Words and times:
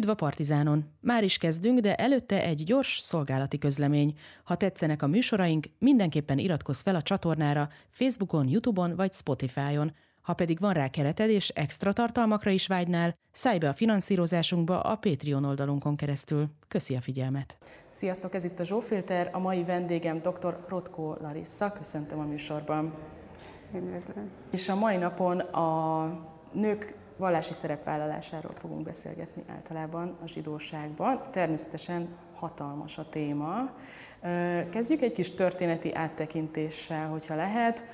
Üdv 0.00 0.10
a 0.10 0.14
Partizánon! 0.14 0.84
Már 1.00 1.24
is 1.24 1.38
kezdünk, 1.38 1.78
de 1.78 1.94
előtte 1.94 2.42
egy 2.42 2.64
gyors 2.64 2.98
szolgálati 3.02 3.58
közlemény. 3.58 4.18
Ha 4.44 4.54
tetszenek 4.54 5.02
a 5.02 5.06
műsoraink, 5.06 5.66
mindenképpen 5.78 6.38
iratkozz 6.38 6.80
fel 6.80 6.94
a 6.94 7.02
csatornára 7.02 7.68
Facebookon, 7.90 8.48
Youtube-on 8.48 8.96
vagy 8.96 9.12
Spotify-on. 9.12 9.92
Ha 10.22 10.34
pedig 10.34 10.58
van 10.60 10.72
rá 10.72 10.88
kereted 10.88 11.30
és 11.30 11.48
extra 11.48 11.92
tartalmakra 11.92 12.50
is 12.50 12.66
vágynál, 12.66 13.14
szállj 13.32 13.58
be 13.58 13.68
a 13.68 13.72
finanszírozásunkba 13.72 14.80
a 14.80 14.96
Patreon 14.96 15.44
oldalunkon 15.44 15.96
keresztül. 15.96 16.48
Köszi 16.68 16.96
a 16.96 17.00
figyelmet! 17.00 17.56
Sziasztok, 17.90 18.34
ez 18.34 18.44
itt 18.44 18.60
a 18.60 18.64
Zsófilter, 18.64 19.30
a 19.32 19.38
mai 19.38 19.64
vendégem 19.64 20.18
dr. 20.18 20.64
Rotko 20.68 21.16
Larissa, 21.20 21.72
köszöntöm 21.72 22.18
a 22.18 22.24
műsorban. 22.24 22.94
Üdvözlöm. 23.74 24.30
És 24.50 24.68
a 24.68 24.74
mai 24.74 24.96
napon 24.96 25.38
a 25.38 26.06
nők 26.52 26.94
vallási 27.20 27.52
szerepvállalásáról 27.52 28.52
fogunk 28.52 28.82
beszélgetni 28.82 29.44
általában 29.48 30.16
a 30.22 30.26
zsidóságban. 30.26 31.22
Természetesen 31.30 32.08
hatalmas 32.34 32.98
a 32.98 33.08
téma. 33.08 33.70
Kezdjük 34.70 35.02
egy 35.02 35.12
kis 35.12 35.30
történeti 35.30 35.94
áttekintéssel, 35.94 37.08
hogyha 37.08 37.34
lehet. 37.34 37.84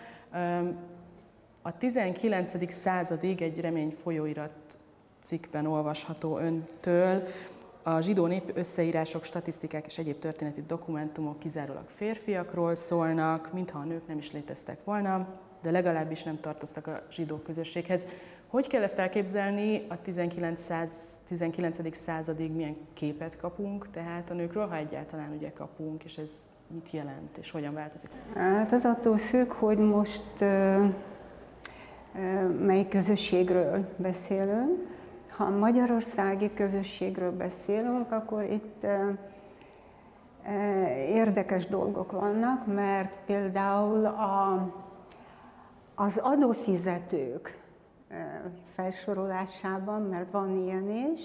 A 1.63 1.79
19. 1.79 2.73
századig 2.73 3.43
egy 3.43 3.61
remény 3.61 3.91
folyóirat 4.03 4.79
cikkben 5.23 5.67
olvasható 5.67 6.39
öntől, 6.39 7.23
a 7.83 8.01
zsidó 8.01 8.27
nép 8.27 8.51
összeírások, 8.55 9.25
statisztikák 9.25 9.87
és 9.87 9.99
egyéb 9.99 10.19
történeti 10.19 10.63
dokumentumok 10.67 11.39
kizárólag 11.39 11.85
férfiakról 11.89 12.75
szólnak, 12.75 13.53
mintha 13.53 13.79
a 13.79 13.85
nők 13.85 14.07
nem 14.07 14.19
is 14.19 14.33
léteztek 14.33 14.85
volna, 14.85 15.29
de 15.63 15.71
legalábbis 15.71 16.23
nem 16.23 16.41
tartoztak 16.41 16.87
a 16.87 17.03
zsidó 17.11 17.37
közösséghez. 17.37 18.07
Hogy 18.57 18.67
kell 18.67 18.83
ezt 18.83 18.99
elképzelni 18.99 19.87
a 19.89 20.01
19. 20.03 20.67
19. 21.27 21.97
századig 21.97 22.53
milyen 22.53 22.77
képet 22.93 23.37
kapunk, 23.37 23.91
tehát 23.91 24.31
a 24.31 24.35
nőkről, 24.35 24.67
ha 24.67 24.77
egyáltalán 24.77 25.33
ugye 25.37 25.53
kapunk, 25.53 26.05
és 26.05 26.19
ez 26.19 26.31
mit 26.75 26.91
jelent, 26.91 27.37
és 27.37 27.51
hogyan 27.51 27.75
változik? 27.75 28.11
Hát 28.35 28.73
az 28.73 28.85
attól 28.85 29.17
függ, 29.17 29.53
hogy 29.53 29.79
most 29.79 30.25
uh, 30.41 30.85
mely 32.61 32.89
közösségről 32.89 33.89
beszélünk. 33.97 34.87
Ha 35.29 35.51
magyarországi 35.51 36.51
közösségről 36.55 37.33
beszélünk, 37.33 38.13
akkor 38.13 38.43
itt 38.43 38.87
érdekes 41.09 41.67
dolgok 41.67 42.13
vannak, 42.13 42.67
mert 42.75 43.19
például 43.27 44.07
a, 44.07 44.69
az 45.95 46.21
adófizetők, 46.23 47.65
felsorolásában, 48.75 50.03
mert 50.03 50.31
van 50.31 50.57
ilyen 50.57 50.91
is, 50.91 51.21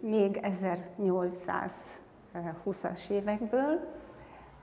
még 0.00 0.40
1820-as 0.42 3.08
évekből. 3.08 3.80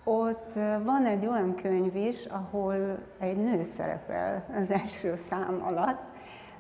Ott 0.04 0.54
van 0.84 1.06
egy 1.06 1.26
olyan 1.26 1.56
könyv 1.56 1.96
is, 1.96 2.26
ahol 2.26 3.00
egy 3.20 3.38
nő 3.38 3.64
szerepel 3.64 4.46
az 4.62 4.72
első 4.72 5.16
szám 5.16 5.64
alatt, 5.66 6.02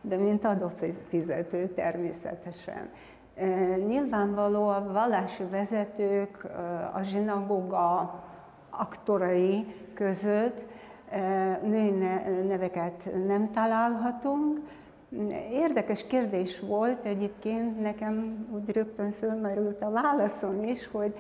de 0.02 0.18
mint 0.18 0.46
adófizető 0.46 1.68
természetesen. 1.68 2.90
Nyilvánvaló 3.88 4.68
a 4.68 4.92
vallási 4.92 5.44
vezetők, 5.44 6.46
a 6.94 7.02
zsinagóga 7.02 8.14
aktorai 8.70 9.76
között 9.94 10.69
női 11.64 11.90
neveket 12.48 13.26
nem 13.28 13.52
találhatunk. 13.52 14.60
Érdekes 15.52 16.08
kérdés 16.08 16.60
volt 16.60 17.06
egyébként, 17.06 17.82
nekem 17.82 18.48
úgy 18.54 18.72
rögtön 18.72 19.12
fölmerült 19.12 19.82
a 19.82 19.92
válaszom 19.92 20.64
is, 20.64 20.88
hogy 20.92 21.14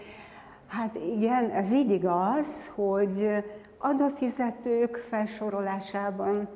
hát 0.67 0.95
igen, 1.15 1.49
ez 1.49 1.71
így 1.71 1.91
igaz, 1.91 2.47
hogy 2.75 3.43
adófizetők 3.77 4.97
felsorolásában 5.09 6.47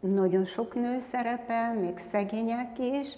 nagyon 0.00 0.44
sok 0.44 0.74
nő 0.74 0.98
szerepel, 1.10 1.74
még 1.74 1.98
szegények 2.10 2.78
is, 2.78 3.08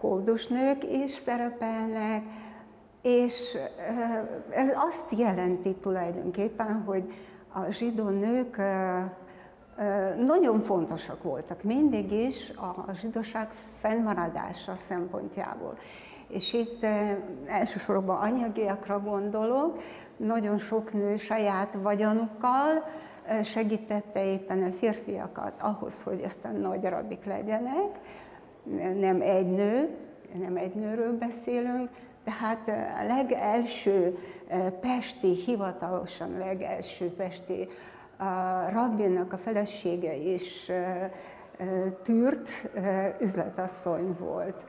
kódus 0.00 0.46
nők 0.46 0.84
is 0.84 1.10
szerepelnek, 1.24 2.22
és 3.02 3.56
ez 4.50 4.68
azt 4.68 5.20
jelenti 5.20 5.74
tulajdonképpen, 5.74 6.82
hogy 6.86 7.12
a 7.52 7.70
zsidó 7.70 8.08
nők 8.08 8.56
nagyon 10.26 10.60
fontosak 10.60 11.22
voltak 11.22 11.62
mindig 11.62 12.12
is 12.12 12.50
a 12.86 12.92
zsidóság 12.92 13.48
fennmaradása 13.80 14.76
szempontjából. 14.88 15.78
És 16.28 16.52
itt 16.52 16.84
elsősorban 17.46 18.16
anyagiakra 18.16 19.00
gondolok, 19.00 19.82
nagyon 20.16 20.58
sok 20.58 20.92
nő 20.92 21.16
saját 21.16 21.76
vagyonukkal 21.82 22.84
segítette 23.42 24.24
éppen 24.24 24.62
a 24.62 24.72
férfiakat 24.72 25.52
ahhoz, 25.60 26.02
hogy 26.02 26.22
aztán 26.26 26.54
nagy 26.54 26.84
rabik 26.84 27.24
legyenek. 27.24 27.98
Nem 28.98 29.20
egy 29.20 29.50
nő, 29.50 29.88
nem 30.38 30.56
egy 30.56 30.74
nőről 30.74 31.18
beszélünk, 31.18 31.88
tehát 32.24 32.68
a 33.00 33.06
legelső 33.06 34.18
pesti, 34.80 35.34
hivatalosan 35.34 36.38
legelső 36.38 37.14
pesti 37.14 37.68
a 38.16 38.70
rabbinnak 38.70 39.32
a 39.32 39.38
felesége 39.38 40.14
is 40.14 40.70
tűrt 42.02 42.48
üzletasszony 43.20 44.16
volt. 44.18 44.64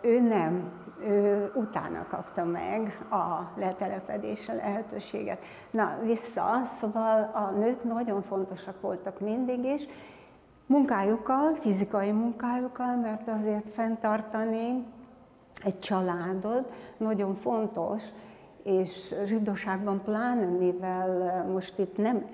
Ő 0.00 0.20
nem, 0.20 0.72
ő 1.04 1.50
utána 1.54 2.06
kapta 2.10 2.44
meg 2.44 3.06
a 3.10 3.52
letelepedése 3.56 4.52
lehetőséget. 4.52 5.42
Na, 5.70 5.98
vissza, 6.02 6.62
szóval 6.80 7.30
a 7.34 7.50
nők 7.58 7.84
nagyon 7.84 8.22
fontosak 8.22 8.80
voltak 8.80 9.20
mindig 9.20 9.64
is, 9.64 9.82
munkájukkal, 10.66 11.54
fizikai 11.54 12.10
munkájukkal, 12.10 12.96
mert 12.96 13.28
azért 13.28 13.68
fenntartani 13.74 14.84
egy 15.64 15.78
családod 15.78 16.64
nagyon 16.96 17.34
fontos, 17.34 18.02
és 18.62 19.14
zsidóságban 19.24 20.02
pláne, 20.04 20.44
mivel 20.44 21.44
most 21.52 21.78
itt 21.78 21.96
nem 21.96 22.24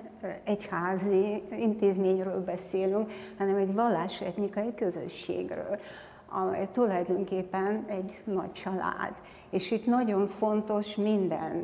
egyházi 0.43 1.43
intézményről 1.51 2.43
beszélünk, 2.43 3.11
hanem 3.37 3.55
egy 3.55 3.73
vallás 3.73 4.21
etnikai 4.21 4.75
közösségről, 4.75 5.79
amely 6.29 6.67
tulajdonképpen 6.71 7.85
egy 7.87 8.21
nagy 8.23 8.51
család. 8.51 9.13
És 9.49 9.71
itt 9.71 9.85
nagyon 9.85 10.27
fontos 10.27 10.95
minden, 10.95 11.63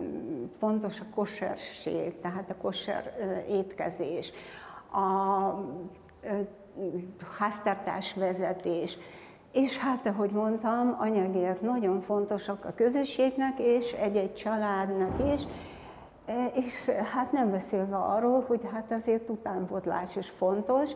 fontos 0.58 1.00
a 1.00 1.06
koserség, 1.16 2.20
tehát 2.20 2.50
a 2.50 2.56
koser 2.56 3.16
étkezés, 3.50 4.32
a 4.92 5.54
háztartás 7.38 8.14
vezetés, 8.14 8.98
és 9.56 9.78
hát, 9.78 10.06
ahogy 10.06 10.32
mondtam, 10.32 10.96
anyagiak 11.00 11.62
nagyon 11.62 12.02
fontosak 12.02 12.66
a 12.66 12.74
közösségnek 12.76 13.60
és 13.60 13.92
egy-egy 13.92 14.34
családnak 14.34 15.34
is, 15.34 15.42
e, 16.26 16.46
és 16.46 16.90
hát 17.14 17.32
nem 17.32 17.52
beszélve 17.52 17.96
arról, 17.96 18.44
hogy 18.48 18.62
hát 18.74 18.92
azért 18.92 19.30
utánpótlás 19.30 20.16
is 20.16 20.30
fontos, 20.30 20.90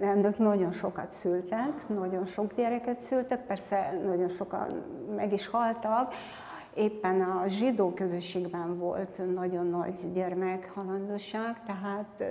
Ennek 0.00 0.38
nagyon 0.38 0.72
sokat 0.72 1.12
szültek, 1.12 1.88
nagyon 1.88 2.26
sok 2.26 2.54
gyereket 2.54 2.98
szültek, 2.98 3.46
persze 3.46 4.00
nagyon 4.04 4.28
sokan 4.28 4.82
meg 5.16 5.32
is 5.32 5.46
haltak, 5.46 6.14
éppen 6.74 7.20
a 7.20 7.48
zsidó 7.48 7.92
közösségben 7.92 8.78
volt 8.78 9.34
nagyon 9.34 9.66
nagy 9.66 10.12
gyermekhalandóság, 10.12 11.64
tehát 11.66 12.24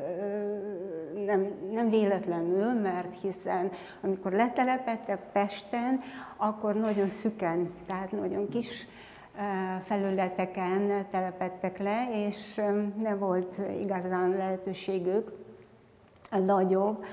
nem, 1.25 1.47
nem 1.71 1.89
véletlenül, 1.89 2.73
mert 2.73 3.21
hiszen 3.21 3.71
amikor 4.01 4.31
letelepedtek 4.31 5.31
Pesten, 5.31 5.99
akkor 6.37 6.75
nagyon 6.75 7.07
szüken, 7.07 7.73
tehát 7.85 8.11
nagyon 8.11 8.49
kis 8.49 8.87
felületeken 9.83 11.05
telepedtek 11.11 11.77
le, 11.77 12.07
és 12.27 12.55
nem 13.01 13.19
volt 13.19 13.55
igazán 13.81 14.29
lehetőségük 14.29 15.31
nagyobb, 16.45 17.03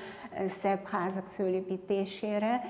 szebb 0.60 0.86
házak 0.86 1.26
fölépítésére, 1.34 2.60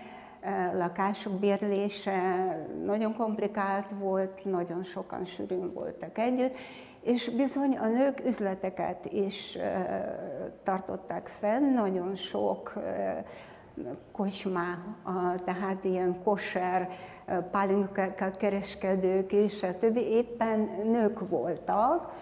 lakások 0.74 1.32
bérlése 1.32 2.46
nagyon 2.84 3.16
komplikált 3.16 3.86
volt, 3.98 4.44
nagyon 4.44 4.84
sokan 4.84 5.24
sűrűn 5.24 5.72
voltak 5.72 6.18
együtt, 6.18 6.54
és 7.02 7.28
bizony 7.28 7.76
a 7.76 7.86
nők 7.86 8.22
üzleteket 8.26 9.12
is 9.12 9.58
tartották 10.62 11.28
fenn, 11.40 11.72
nagyon 11.72 12.16
sok 12.16 12.72
kocsmá, 14.12 14.78
tehát 15.44 15.84
ilyen 15.84 16.22
kosser, 16.24 16.90
pálinka 17.50 18.14
kereskedők 18.38 19.32
és 19.32 19.56
stb. 19.56 19.96
éppen 19.96 20.58
nők 20.84 21.28
voltak, 21.28 22.12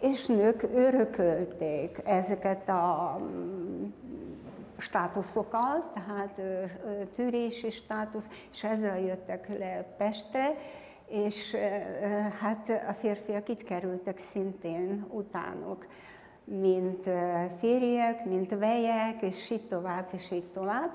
és 0.00 0.26
nők 0.26 0.62
örökölték 0.74 2.00
ezeket 2.04 2.68
a 2.68 3.18
státuszokkal, 4.78 5.90
tehát 5.94 6.40
tűrési 7.14 7.70
státusz, 7.70 8.28
és 8.52 8.64
ezzel 8.64 9.00
jöttek 9.00 9.58
le 9.58 9.94
Pestre, 9.96 10.54
és 11.08 11.56
hát 12.40 12.68
a 12.88 12.92
férfiak 12.92 13.48
itt 13.48 13.62
kerültek 13.62 14.18
szintén 14.18 15.06
utánuk, 15.10 15.86
mint 16.44 17.08
férjek, 17.58 18.24
mint 18.24 18.58
vejek, 18.58 19.22
és 19.22 19.50
így 19.50 19.68
tovább, 19.68 20.06
és 20.10 20.30
így 20.30 20.46
tovább. 20.46 20.94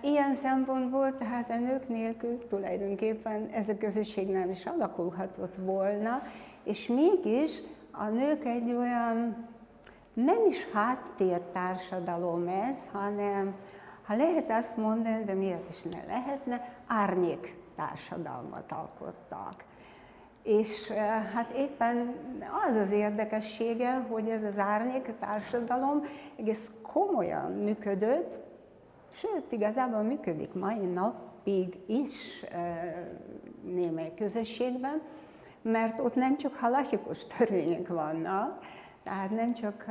Ilyen 0.00 0.34
szempontból, 0.42 1.16
tehát 1.18 1.50
a 1.50 1.58
nők 1.58 1.88
nélkül 1.88 2.46
tulajdonképpen 2.48 3.48
ez 3.52 3.68
a 3.68 3.76
közösség 3.76 4.28
nem 4.28 4.50
is 4.50 4.66
alakulhatott 4.66 5.54
volna, 5.56 6.22
és 6.62 6.86
mégis 6.86 7.50
a 7.90 8.04
nők 8.04 8.44
egy 8.44 8.72
olyan 8.72 9.46
nem 10.14 10.46
is 10.48 10.68
háttértársadalom 10.72 12.48
ez, 12.48 12.76
hanem, 12.92 13.54
ha 14.06 14.16
lehet 14.16 14.50
azt 14.50 14.76
mondani, 14.76 15.24
de 15.24 15.34
miért 15.34 15.70
is 15.70 15.82
ne 15.92 16.04
lehetne, 16.06 16.74
árnyék 16.86 17.56
társadalmat 17.76 18.72
alkottak. 18.72 19.64
És 20.42 20.90
hát 21.34 21.50
éppen 21.56 22.14
az 22.68 22.76
az 22.76 22.90
érdekessége, 22.90 24.06
hogy 24.08 24.28
ez 24.28 24.42
az 24.42 24.58
árnyék 24.58 25.12
társadalom 25.20 26.04
egész 26.36 26.70
komolyan 26.82 27.52
működött, 27.52 28.38
sőt, 29.10 29.52
igazából 29.52 30.02
működik 30.02 30.52
mai 30.52 30.86
napig 30.86 31.76
is 31.86 32.44
némely 33.62 34.12
közösségben, 34.16 35.00
mert 35.62 36.00
ott 36.00 36.14
nem 36.14 36.36
csak 36.36 36.54
halachikus 36.54 37.26
törvények 37.26 37.88
vannak, 37.88 38.62
tehát 39.04 39.30
nem 39.30 39.54
csak 39.54 39.84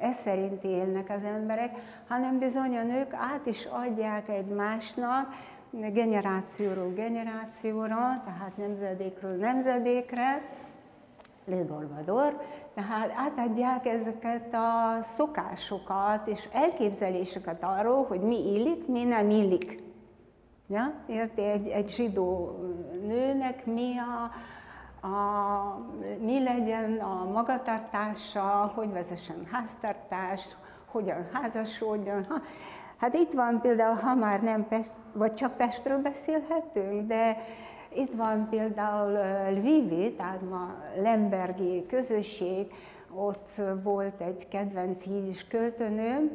ez 0.00 0.16
szerint 0.16 0.64
élnek 0.64 1.10
az 1.10 1.24
emberek, 1.24 1.70
hanem 2.08 2.38
bizony 2.38 2.76
a 2.76 2.82
nők 2.82 3.12
át 3.12 3.46
is 3.46 3.64
adják 3.64 4.28
egymásnak 4.28 5.34
generációról 5.70 6.92
generációra, 6.92 8.22
tehát 8.24 8.56
nemzedékről 8.56 9.36
nemzedékre, 9.36 10.42
Ledorvador, 11.44 12.40
tehát 12.74 13.12
átadják 13.16 13.86
ezeket 13.86 14.54
a 14.54 15.02
szokásokat 15.14 16.26
és 16.26 16.48
elképzeléseket 16.52 17.62
arról, 17.62 18.04
hogy 18.04 18.20
mi 18.20 18.52
illik, 18.54 18.86
mi 18.86 19.04
nem 19.04 19.30
illik. 19.30 19.82
Ja? 20.66 20.92
Érti, 21.06 21.42
egy, 21.42 21.68
egy 21.68 21.90
zsidó 21.90 22.58
nőnek 23.06 23.66
mi 23.66 23.98
a, 23.98 24.30
a, 25.02 25.78
mi 26.20 26.42
legyen 26.42 26.98
a 26.98 27.30
magatartása, 27.32 28.72
hogy 28.74 28.92
vezessen 28.92 29.48
háztartást, 29.50 30.56
hogyan 30.86 31.28
házasodjon. 31.32 32.24
Ha, 32.28 32.34
hát 32.96 33.14
itt 33.14 33.32
van 33.32 33.60
például, 33.60 33.96
ha 33.96 34.14
már 34.14 34.42
nem 34.42 34.68
Pest, 34.68 34.90
vagy 35.12 35.34
csak 35.34 35.56
Pestről 35.56 35.98
beszélhetünk, 35.98 37.06
de 37.06 37.36
itt 37.94 38.12
van 38.14 38.48
például 38.48 39.18
Lvivi, 39.50 40.12
tehát 40.12 40.40
ma 40.50 40.74
Lembergi 40.96 41.86
közösség, 41.86 42.72
ott 43.14 43.60
volt 43.82 44.20
egy 44.20 44.48
kedvenc 44.48 45.06
is 45.06 45.46
költőnő, 45.46 46.30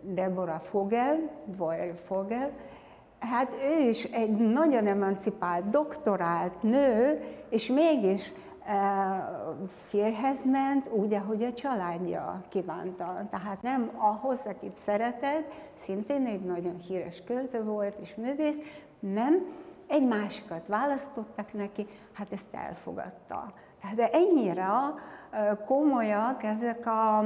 Deborah 0.00 0.60
Fogel, 0.60 1.30
vagy 1.44 2.00
Fogel, 2.06 2.50
hát 3.24 3.50
ő 3.64 3.88
is 3.88 4.04
egy 4.04 4.30
nagyon 4.30 4.86
emancipált, 4.86 5.70
doktorált 5.70 6.62
nő, 6.62 7.24
és 7.48 7.66
mégis 7.66 8.32
férhez 9.88 10.44
ment 10.44 10.88
úgy, 10.92 11.14
ahogy 11.14 11.42
a 11.42 11.52
családja 11.52 12.42
kívánta. 12.48 13.26
Tehát 13.30 13.62
nem 13.62 13.90
ahhoz, 13.96 14.38
akit 14.44 14.76
szeretett, 14.84 15.52
szintén 15.84 16.26
egy 16.26 16.40
nagyon 16.40 16.78
híres 16.78 17.22
költő 17.26 17.64
volt 17.64 17.98
és 18.00 18.14
művész, 18.14 18.56
nem, 18.98 19.46
egy 19.86 20.06
másikat 20.06 20.66
választottak 20.66 21.52
neki, 21.52 21.86
hát 22.12 22.32
ezt 22.32 22.46
elfogadta. 22.52 23.52
Tehát 23.80 24.14
ennyire 24.14 24.66
komolyak 25.66 26.42
ezek 26.42 26.86
a 26.86 27.22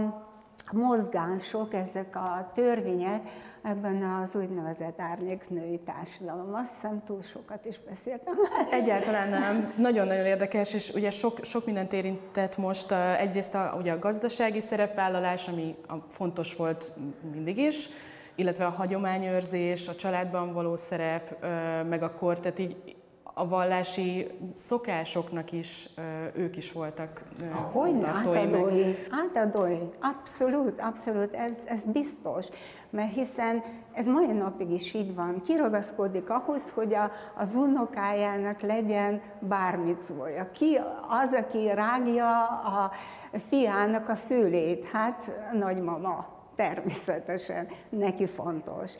mozgások, 0.72 1.74
ezek 1.74 2.16
a 2.16 2.50
törvények 2.54 3.22
ebben 3.62 4.02
az 4.02 4.34
úgynevezett 4.34 5.00
árnyéknői 5.00 5.80
társadalom. 5.84 6.54
Azt 6.54 6.74
hiszem 6.74 7.02
túl 7.06 7.22
sokat 7.22 7.64
is 7.64 7.80
beszéltem. 7.88 8.34
Egyáltalán 8.70 9.28
nem. 9.28 9.72
Nagyon-nagyon 9.76 10.26
érdekes, 10.26 10.74
és 10.74 10.92
ugye 10.94 11.10
sok, 11.10 11.44
sok 11.44 11.66
mindent 11.66 11.92
érintett 11.92 12.56
most. 12.56 12.92
Egyrészt 13.18 13.54
a, 13.54 13.74
ugye 13.78 13.92
a 13.92 13.98
gazdasági 13.98 14.60
szerepvállalás, 14.60 15.48
ami 15.48 15.76
fontos 16.08 16.56
volt 16.56 16.92
mindig 17.32 17.58
is, 17.58 17.88
illetve 18.34 18.66
a 18.66 18.70
hagyományőrzés, 18.70 19.88
a 19.88 19.94
családban 19.94 20.52
való 20.52 20.76
szerep, 20.76 21.46
meg 21.88 22.02
a 22.02 22.10
kor, 22.10 22.40
tehát 22.40 22.58
így 22.58 22.96
a 23.38 23.48
vallási 23.48 24.30
szokásoknak 24.54 25.52
is 25.52 25.88
ők 26.34 26.56
is 26.56 26.72
voltak 26.72 27.22
Hogy 27.72 28.04
átadói, 28.04 28.94
átadói, 29.10 29.78
abszolút, 30.00 30.80
abszolút, 30.80 31.34
ez, 31.34 31.52
ez 31.64 31.84
biztos, 31.84 32.46
mert 32.90 33.12
hiszen 33.12 33.62
ez 33.92 34.06
mai 34.06 34.26
napig 34.26 34.70
is 34.70 34.94
így 34.94 35.14
van, 35.14 35.42
kiragaszkodik 35.42 36.30
ahhoz, 36.30 36.62
hogy 36.74 36.94
a, 36.94 37.10
az 37.36 37.54
unokájának 37.54 38.60
legyen 38.60 39.20
bármit 39.38 40.02
szólja. 40.02 40.50
Ki 40.52 40.80
az, 41.24 41.32
aki 41.32 41.70
rágja 41.74 42.46
a 42.48 42.92
fiának 43.48 44.08
a 44.08 44.16
fülét? 44.16 44.88
Hát 44.88 45.30
nagymama 45.52 46.26
természetesen, 46.56 47.68
neki 47.88 48.26
fontos. 48.26 48.90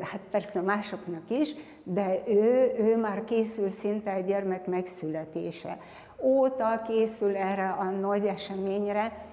Hát 0.00 0.20
persze 0.30 0.60
másoknak 0.60 1.30
is, 1.30 1.54
de 1.82 2.22
ő, 2.26 2.74
ő 2.78 2.96
már 2.96 3.24
készül 3.24 3.70
szinte 3.70 4.12
egy 4.12 4.26
gyermek 4.26 4.66
megszületése. 4.66 5.78
Óta 6.22 6.82
készül 6.86 7.36
erre 7.36 7.68
a 7.68 7.84
nagy 7.84 8.26
eseményre, 8.26 9.26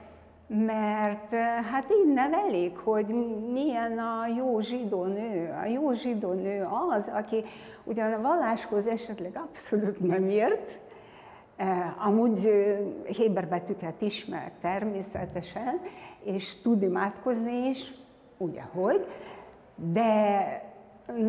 mert 0.48 1.30
hát 1.72 1.86
így 2.02 2.14
nevelik, 2.14 2.78
hogy 2.78 3.06
milyen 3.52 3.98
a 3.98 4.28
jó 4.38 4.60
zsidó 4.60 5.04
nő. 5.04 5.56
A 5.64 5.66
jó 5.66 5.94
zsidó 5.94 6.34
nő 6.34 6.68
az, 6.90 7.10
aki 7.14 7.44
ugyan 7.84 8.14
a 8.14 8.22
valláshoz 8.22 8.88
esetleg 8.88 9.42
abszolút 9.48 10.00
nem 10.00 10.30
ért, 10.30 10.80
amúgy 12.06 12.50
héber 13.06 13.48
betűket 13.48 14.02
ismer 14.02 14.52
természetesen, 14.62 15.80
és 16.24 16.62
tud 16.62 16.82
imádkozni 16.82 17.68
is, 17.68 17.94
ugye 18.38 18.62
hogy, 18.62 19.06
de 19.76 20.62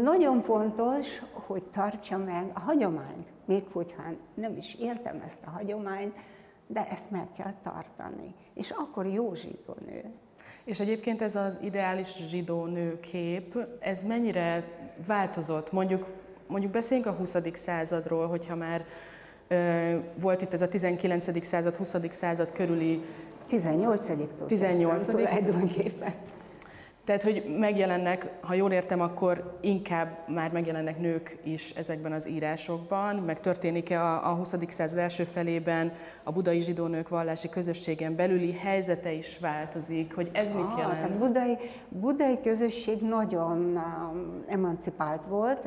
nagyon 0.02 0.42
fontos, 0.42 1.06
hogy 1.32 1.62
tartsa 1.62 2.16
meg 2.16 2.50
a 2.54 2.60
hagyományt, 2.60 3.28
még 3.44 3.64
hogyha 3.72 4.02
nem 4.34 4.56
is 4.56 4.76
értem 4.80 5.22
ezt 5.26 5.38
a 5.44 5.50
hagyományt, 5.50 6.14
de 6.66 6.88
ezt 6.90 7.10
meg 7.10 7.26
kell 7.36 7.54
tartani. 7.62 8.34
És 8.54 8.70
akkor 8.70 9.06
jó 9.06 9.34
zsidó 9.34 9.76
nő. 9.86 10.04
És 10.64 10.80
egyébként 10.80 11.22
ez 11.22 11.36
az 11.36 11.58
ideális 11.62 12.16
zsidó 12.28 12.64
nő 12.64 13.00
kép, 13.00 13.66
ez 13.80 14.04
mennyire 14.04 14.64
változott? 15.06 15.72
Mondjuk, 15.72 16.06
mondjuk 16.46 16.72
beszéljünk 16.72 17.08
a 17.08 17.12
20. 17.12 17.36
századról, 17.52 18.26
hogyha 18.26 18.54
már 18.54 18.84
ö, 19.48 19.96
volt 20.20 20.42
itt 20.42 20.52
ez 20.52 20.62
a 20.62 20.68
19. 20.68 21.44
század, 21.44 21.76
20. 21.76 21.96
század 22.10 22.52
körüli 22.52 23.04
18-tól 23.50 24.46
18 24.46 25.06
tulajdonképpen. 25.06 26.14
Tehát, 27.06 27.22
hogy 27.22 27.56
megjelennek, 27.58 28.30
ha 28.40 28.54
jól 28.54 28.72
értem, 28.72 29.00
akkor 29.00 29.58
inkább 29.60 30.18
már 30.28 30.52
megjelennek 30.52 31.00
nők 31.00 31.38
is 31.44 31.70
ezekben 31.70 32.12
az 32.12 32.28
írásokban, 32.28 33.16
meg 33.16 33.40
történik-e 33.40 34.02
a, 34.02 34.30
a 34.30 34.34
20. 34.34 34.54
század 34.68 34.98
első 34.98 35.24
felében 35.24 35.92
a 36.22 36.32
budai 36.32 36.60
zsidó 36.60 36.86
nők 36.86 37.08
vallási 37.08 37.48
közösségen 37.48 38.16
belüli 38.16 38.52
helyzete 38.52 39.12
is 39.12 39.38
változik, 39.38 40.14
hogy 40.14 40.30
ez 40.32 40.54
ah, 40.54 40.56
mit 40.56 40.78
jelent? 40.78 41.00
Hát 41.00 41.18
budai, 41.18 41.56
budai 41.88 42.40
közösség 42.42 43.00
nagyon 43.00 43.58
um, 43.58 44.44
emancipált 44.48 45.22
volt. 45.28 45.64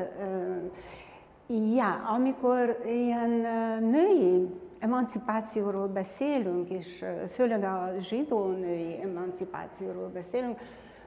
Uh, 1.48 1.76
ja, 1.76 2.02
amikor 2.16 2.82
ilyen 2.86 3.30
uh, 3.30 3.90
női 3.90 4.48
emancipációról 4.80 5.88
beszélünk, 5.88 6.70
és 6.70 7.02
uh, 7.02 7.28
főleg 7.30 7.64
a 7.64 7.92
zsidó 8.00 8.46
női 8.46 9.00
emancipációról 9.02 10.10
beszélünk, 10.14 10.60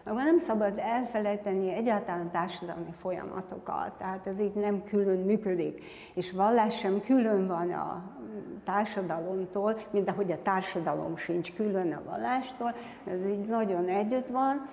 akkor 0.05 0.23
nem 0.23 0.39
szabad 0.39 0.79
elfelejteni 0.79 1.73
egyáltalán 1.73 2.31
társadalmi 2.31 2.93
folyamatokat, 3.01 3.93
tehát 3.99 4.27
ez 4.27 4.41
így 4.41 4.55
nem 4.55 4.85
külön 4.85 5.19
működik, 5.19 5.85
és 6.15 6.33
vallás 6.33 6.79
sem 6.79 7.01
külön 7.01 7.47
van 7.47 7.73
a 7.73 8.03
társadalomtól, 8.65 9.79
mint 9.91 10.09
ahogy 10.09 10.33
a 10.33 10.43
társadalom 10.43 11.17
sincs 11.17 11.53
külön 11.53 11.93
a 11.93 12.03
vallástól, 12.11 12.75
ez 13.05 13.27
így 13.27 13.47
nagyon 13.47 13.89
együtt 13.89 14.29
van. 14.29 14.69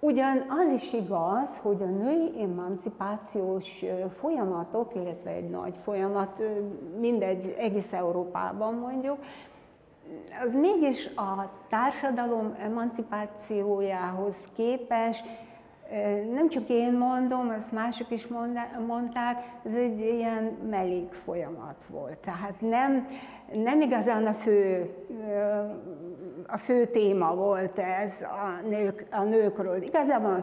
Ugyan 0.00 0.44
az 0.48 0.72
is 0.74 0.92
igaz, 0.92 1.58
hogy 1.62 1.82
a 1.82 1.86
női 1.86 2.42
emancipációs 2.42 3.84
folyamatok, 4.18 4.94
illetve 4.94 5.30
egy 5.30 5.50
nagy 5.50 5.74
folyamat, 5.82 6.42
mindegy, 7.00 7.54
egész 7.58 7.92
Európában 7.92 8.74
mondjuk, 8.74 9.18
az 10.44 10.54
mégis 10.54 11.06
a 11.16 11.50
társadalom 11.68 12.56
emancipációjához 12.60 14.36
képes, 14.56 15.22
nem 16.32 16.48
csak 16.48 16.68
én 16.68 16.92
mondom, 16.92 17.54
azt 17.58 17.72
mások 17.72 18.10
is 18.10 18.26
mondták, 18.86 19.36
ez 19.64 19.74
egy 19.74 20.00
ilyen 20.00 20.44
melék 20.70 21.12
folyamat 21.12 21.84
volt. 21.88 22.18
Tehát 22.18 22.60
nem, 22.60 23.08
nem 23.52 23.80
igazán 23.80 24.26
a 24.26 24.32
fő, 24.32 24.90
a 26.46 26.56
fő 26.56 26.86
téma 26.86 27.34
volt 27.34 27.78
ez 27.78 28.12
a, 28.20 28.66
nők, 28.68 29.06
a 29.10 29.22
nőkről. 29.22 29.82
Igazából 29.82 30.32
a 30.32 30.42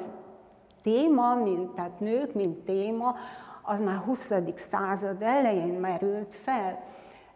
téma, 0.82 1.36
mint, 1.36 1.70
tehát 1.70 2.00
nők, 2.00 2.34
mint 2.34 2.58
téma, 2.58 3.16
az 3.62 3.80
már 3.80 3.98
20. 3.98 4.32
század 4.56 5.22
elején 5.22 5.74
merült 5.74 6.36
fel. 6.36 6.84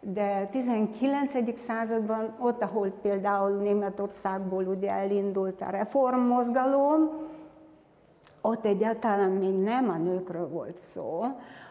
De 0.00 0.48
19. 0.50 1.32
században, 1.66 2.34
ott, 2.38 2.62
ahol 2.62 2.88
például 3.02 3.50
Németországból 3.50 4.64
ugye 4.64 4.90
elindult 4.90 5.60
a 5.60 5.70
reformmozgalom, 5.70 7.10
ott 8.40 8.64
egyáltalán 8.64 9.30
még 9.30 9.54
nem 9.54 9.88
a 9.88 9.96
nőkről 9.96 10.48
volt 10.48 10.78
szó, 10.78 11.24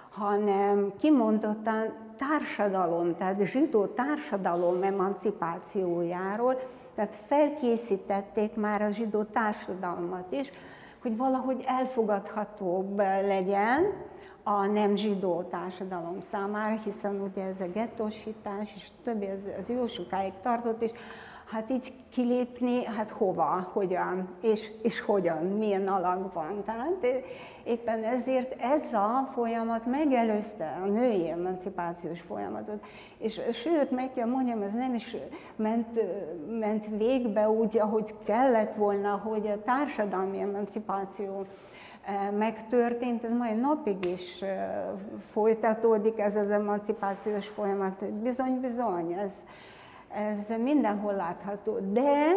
hanem 0.09 0.93
kimondottan 0.99 1.93
társadalom, 2.17 3.15
tehát 3.15 3.45
zsidó 3.45 3.85
társadalom 3.85 4.83
emancipációjáról, 4.83 6.59
tehát 6.95 7.15
felkészítették 7.25 8.55
már 8.55 8.81
a 8.81 8.89
zsidó 8.89 9.23
társadalmat 9.23 10.31
is, 10.31 10.51
hogy 11.01 11.17
valahogy 11.17 11.63
elfogadhatóbb 11.67 12.97
legyen 13.27 13.83
a 14.47 14.65
nem 14.65 14.95
zsidó 14.95 15.41
társadalom 15.41 16.17
számára, 16.31 16.79
hiszen 16.83 17.21
ugye 17.21 17.43
ez 17.43 17.59
a 17.59 17.71
gettósítás 17.73 18.73
és 18.75 18.87
többi, 19.03 19.25
ez, 19.25 19.39
ez 19.59 19.69
jó 19.69 19.87
sokáig 19.87 20.33
tartott, 20.41 20.81
és 20.81 20.91
hát 21.45 21.69
így 21.69 21.93
kilépni, 22.09 22.83
hát 22.83 23.09
hova, 23.09 23.69
hogyan, 23.73 24.29
és, 24.41 24.71
és 24.83 24.99
hogyan, 24.99 25.43
milyen 25.43 25.87
alakban. 25.87 26.63
Tehát 26.65 27.05
éppen 27.63 28.03
ezért 28.03 28.61
ez 28.61 28.93
a 28.93 29.29
folyamat 29.33 29.85
megelőzte 29.85 30.79
a 30.83 30.85
női 30.85 31.29
emancipációs 31.29 32.21
folyamatot. 32.21 32.85
És 33.17 33.41
sőt, 33.51 33.91
meg 33.91 34.13
kell 34.13 34.27
mondjam, 34.27 34.61
ez 34.61 34.73
nem 34.73 34.93
is 34.93 35.15
ment, 35.55 35.99
ment 36.59 36.85
végbe 36.97 37.49
úgy, 37.49 37.77
ahogy 37.77 38.15
kellett 38.23 38.73
volna, 38.75 39.21
hogy 39.23 39.47
a 39.47 39.61
társadalmi 39.63 40.39
emancipáció 40.39 41.45
megtörtént, 42.37 43.23
ez 43.23 43.31
majd 43.31 43.59
napig 43.59 44.05
is 44.05 44.43
folytatódik 45.31 46.19
ez 46.19 46.35
az 46.35 46.49
emancipációs 46.49 47.47
folyamat. 47.47 48.05
Bizony, 48.05 48.59
bizony, 48.59 49.13
ez, 49.13 49.31
ez 50.09 50.57
mindenhol 50.61 51.13
látható, 51.13 51.77
de 51.79 52.35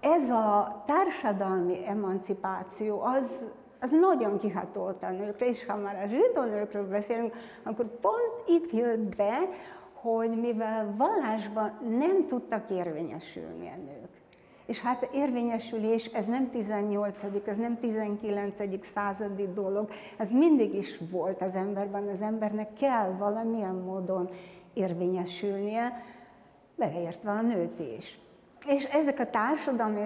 ez 0.00 0.30
a 0.30 0.82
társadalmi 0.86 1.86
emancipáció 1.86 3.00
az, 3.02 3.44
az 3.80 3.90
nagyon 3.90 4.38
kihatolt 4.38 5.02
a 5.02 5.10
nőkre, 5.10 5.46
és 5.46 5.66
ha 5.66 5.76
már 5.76 6.02
a 6.04 6.06
zsidó 6.06 6.42
nőkről 6.42 6.88
beszélünk, 6.88 7.34
akkor 7.62 7.86
pont 8.00 8.42
itt 8.46 8.72
jött 8.72 9.16
be, 9.16 9.38
hogy 9.92 10.40
mivel 10.40 10.94
vallásban 10.96 11.78
nem 11.98 12.26
tudtak 12.26 12.70
érvényesülni 12.70 13.68
a 13.68 13.76
nők. 13.76 14.25
És 14.66 14.80
hát 14.80 15.08
érvényesülés, 15.12 16.04
ez 16.04 16.26
nem 16.26 16.50
18., 16.50 17.18
ez 17.46 17.56
nem 17.56 17.78
19. 17.78 18.86
századi 18.86 19.52
dolog, 19.54 19.90
ez 20.16 20.30
mindig 20.30 20.74
is 20.74 20.98
volt 21.10 21.42
az 21.42 21.54
emberben, 21.54 22.08
az 22.08 22.20
embernek 22.20 22.72
kell 22.72 23.10
valamilyen 23.10 23.74
módon 23.74 24.28
érvényesülnie, 24.74 26.04
beleértve 26.74 27.30
a 27.30 27.40
nőt 27.40 27.80
is. 27.98 28.18
És 28.66 28.84
ezek 28.84 29.20
a 29.20 29.30
társadalmi 29.30 30.00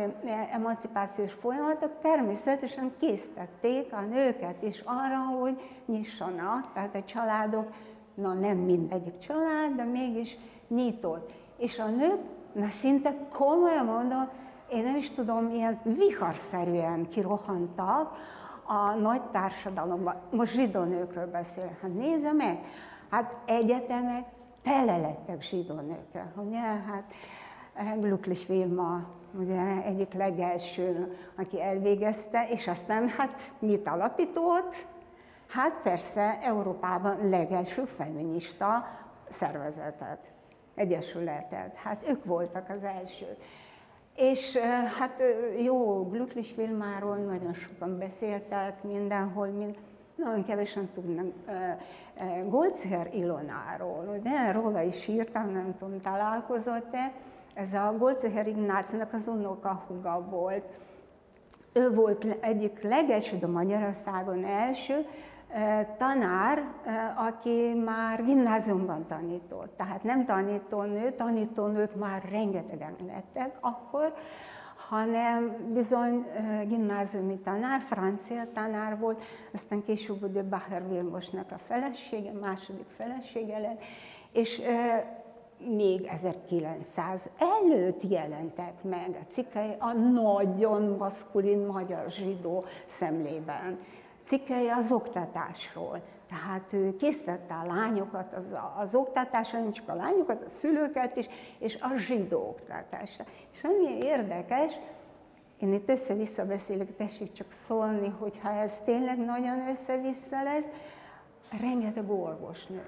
emancipációs 0.52 1.32
folyamatok 1.32 1.90
természetesen 2.02 2.92
késztették 3.00 3.92
a 3.92 4.00
nőket 4.00 4.62
is 4.62 4.82
arra, 4.84 5.18
hogy 5.40 5.60
nyissanak, 5.86 6.72
tehát 6.72 6.94
a 6.94 7.04
családok, 7.04 7.72
na 8.14 8.32
nem 8.32 8.56
mindegyik 8.56 9.18
család, 9.18 9.74
de 9.76 9.84
mégis 9.84 10.36
nyitott. 10.68 11.32
És 11.58 11.78
a 11.78 11.86
nők, 11.86 12.18
na 12.52 12.70
szinte 12.70 13.14
komolyan 13.32 13.84
mondom, 13.84 14.28
én 14.70 14.82
nem 14.82 14.96
is 14.96 15.10
tudom, 15.10 15.50
ilyen 15.50 15.80
viharszerűen 15.82 17.08
kirohantak 17.08 18.16
a 18.64 18.94
nagy 18.94 19.22
társadalomban. 19.22 20.14
Most 20.30 20.54
zsidó 20.54 20.82
nőkről 20.82 21.26
beszélek. 21.26 21.80
Hát 21.80 21.94
nézze 21.94 22.32
meg, 22.32 22.58
hát 23.10 23.34
egyetemek, 23.46 24.24
tele 24.62 24.96
lettek 24.96 25.42
zsidó 25.42 25.74
nőkkel. 25.74 26.32
Ugye, 26.36 26.60
hát 26.60 27.04
eh, 27.74 27.94
Gluklis 27.96 28.46
Vilma 28.46 29.06
ugye 29.38 29.82
egyik 29.84 30.12
legelső, 30.12 31.16
aki 31.36 31.62
elvégezte, 31.62 32.48
és 32.50 32.68
aztán 32.68 33.08
hát 33.08 33.40
mit 33.58 33.88
alapított? 33.88 34.86
Hát 35.48 35.80
persze 35.82 36.38
Európában 36.42 37.28
legelső 37.28 37.84
feminista 37.84 38.86
szervezetet, 39.30 40.30
egyesületet. 40.74 41.76
Hát 41.76 42.08
ők 42.08 42.24
voltak 42.24 42.68
az 42.68 42.82
elsők. 42.82 43.36
És 44.20 44.56
hát 44.98 45.22
jó, 45.62 46.08
Gluklis 46.08 46.54
Vilmáról 46.56 47.16
nagyon 47.16 47.54
sokan 47.54 47.98
beszéltek 47.98 48.82
mindenhol, 48.82 49.46
mind, 49.46 49.76
nagyon 50.14 50.44
kevesen 50.44 50.88
tudnak 50.94 51.26
Goldsher 52.48 53.10
Ilonáról, 53.14 54.18
ugye? 54.18 54.52
Róla 54.52 54.82
is 54.82 55.08
írtam, 55.08 55.52
nem 55.52 55.74
tudom, 55.78 56.00
találkozott-e. 56.00 57.12
Ez 57.54 57.72
a 57.72 57.94
Goldsher 57.98 58.46
Ignácnak 58.46 59.12
az 59.12 59.26
unokahuga 59.26 60.26
volt. 60.30 60.64
Ő 61.72 61.94
volt 61.94 62.24
egyik 62.40 62.82
legelső, 62.82 63.36
de 63.36 63.46
Magyarországon 63.46 64.44
első 64.44 65.06
tanár, 65.98 66.64
aki 67.16 67.82
már 67.84 68.24
gimnáziumban 68.24 69.06
tanított. 69.06 69.76
Tehát 69.76 70.02
nem 70.02 70.24
tanítónő, 70.24 71.12
tanítónők 71.12 71.94
már 71.94 72.22
rengetegen 72.30 72.96
lettek 73.06 73.56
akkor, 73.60 74.14
hanem 74.88 75.56
bizony 75.72 76.26
gimnáziumi 76.66 77.38
tanár, 77.38 77.80
francia 77.80 78.46
tanár 78.54 78.98
volt, 78.98 79.22
aztán 79.54 79.84
később 79.84 80.22
ugye 80.22 80.42
Bacher 80.42 80.88
Vilmosnak 80.88 81.50
a 81.50 81.58
felesége, 81.58 82.32
második 82.32 82.86
felesége 82.96 83.58
lett, 83.58 83.80
és 84.32 84.62
még 85.76 86.06
1900 86.06 87.30
előtt 87.38 88.02
jelentek 88.10 88.82
meg 88.82 89.18
a 89.20 89.32
cikkei 89.32 89.74
a 89.78 89.92
nagyon 89.92 90.96
maszkulin 90.98 91.66
magyar 91.66 92.10
zsidó 92.10 92.64
szemlében. 92.86 93.78
Cikkei 94.30 94.68
az 94.68 94.92
oktatásról. 94.92 96.02
Tehát 96.28 96.72
ő 96.72 96.96
készítette 96.96 97.54
a 97.54 97.66
lányokat 97.66 98.34
az, 98.34 98.44
az 98.76 98.94
oktatásra, 98.94 99.58
nem 99.58 99.72
csak 99.72 99.88
a 99.88 99.94
lányokat, 99.94 100.42
a 100.44 100.48
szülőket 100.48 101.16
is, 101.16 101.26
és 101.58 101.78
a 101.80 101.96
zsidó 101.96 102.38
oktatásra. 102.38 103.24
És 103.52 103.64
ami 103.64 104.04
érdekes, 104.04 104.72
én 105.58 105.72
itt 105.72 105.88
össze-vissza 105.88 106.44
beszélek, 106.44 106.96
tessék 106.96 107.32
csak 107.32 107.46
szólni, 107.66 108.08
hogyha 108.18 108.50
ez 108.50 108.72
tényleg 108.84 109.18
nagyon 109.18 109.68
össze-vissza 109.68 110.42
lesz, 110.42 110.66
rengeteg 111.60 112.10
orvosnő, 112.10 112.82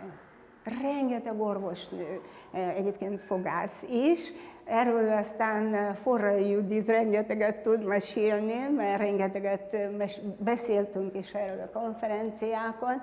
rengeteg 0.83 1.41
orvosnő, 1.41 2.21
egyébként 2.53 3.21
fogász 3.21 3.83
is, 3.83 4.21
Erről 4.65 5.13
aztán 5.13 5.95
Forrai 5.95 6.51
Judit 6.51 6.87
rengeteget 6.87 7.63
tud 7.63 7.85
mesélni, 7.85 8.69
mert 8.77 9.01
rengeteget 9.01 9.77
beszéltünk 10.39 11.17
is 11.17 11.33
erről 11.33 11.71
a 11.73 11.79
konferenciákon. 11.79 13.03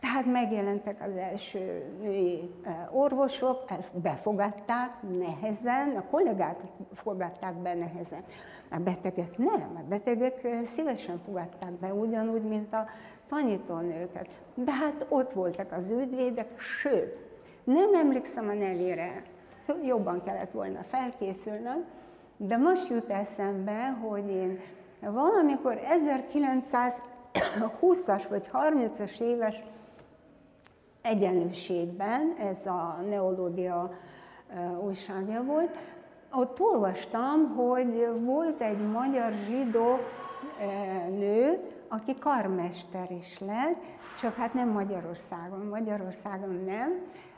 Tehát 0.00 0.26
megjelentek 0.26 1.02
az 1.02 1.16
első 1.16 1.82
női 2.00 2.50
orvosok, 2.90 3.64
befogadták 3.92 4.90
nehezen, 5.18 5.96
a 5.96 6.04
kollégák 6.10 6.56
fogadták 6.92 7.54
be 7.54 7.74
nehezen. 7.74 8.24
A 8.70 8.78
betegek 8.78 9.38
nem, 9.38 9.76
a 9.76 9.88
betegek 9.88 10.46
szívesen 10.74 11.20
fogadták 11.24 11.72
be, 11.72 11.92
ugyanúgy, 11.94 12.42
mint 12.42 12.72
a 12.72 12.86
tanítónőket. 13.28 14.28
De 14.54 14.72
hát 14.72 15.06
ott 15.08 15.32
voltak 15.32 15.72
az 15.72 15.90
ügyvédek, 15.90 16.60
sőt, 16.60 17.20
nem 17.64 17.94
emlékszem 17.94 18.48
a 18.48 18.52
nevére, 18.52 19.22
jobban 19.82 20.22
kellett 20.22 20.50
volna 20.50 20.82
felkészülnöm, 20.82 21.84
de 22.36 22.56
most 22.56 22.88
jut 22.88 23.10
eszembe, 23.10 23.88
hogy 23.88 24.28
én 24.28 24.60
valamikor 25.00 25.80
1920-as 27.34 28.24
vagy 28.28 28.48
30-as 28.52 29.20
éves 29.20 29.62
egyenlőségben, 31.02 32.34
ez 32.38 32.66
a 32.66 32.98
neológia 33.08 33.90
újságja 34.80 35.42
volt, 35.42 35.76
ott 36.32 36.60
olvastam, 36.60 37.54
hogy 37.56 38.08
volt 38.24 38.60
egy 38.60 38.90
magyar 38.90 39.32
zsidó 39.32 39.98
nő, 41.08 41.58
aki 41.88 42.18
karmester 42.18 43.10
is 43.10 43.38
lett, 43.38 43.82
csak 44.20 44.34
hát 44.34 44.54
nem 44.54 44.68
Magyarországon, 44.68 45.66
Magyarországon 45.66 46.64
nem, 46.66 46.90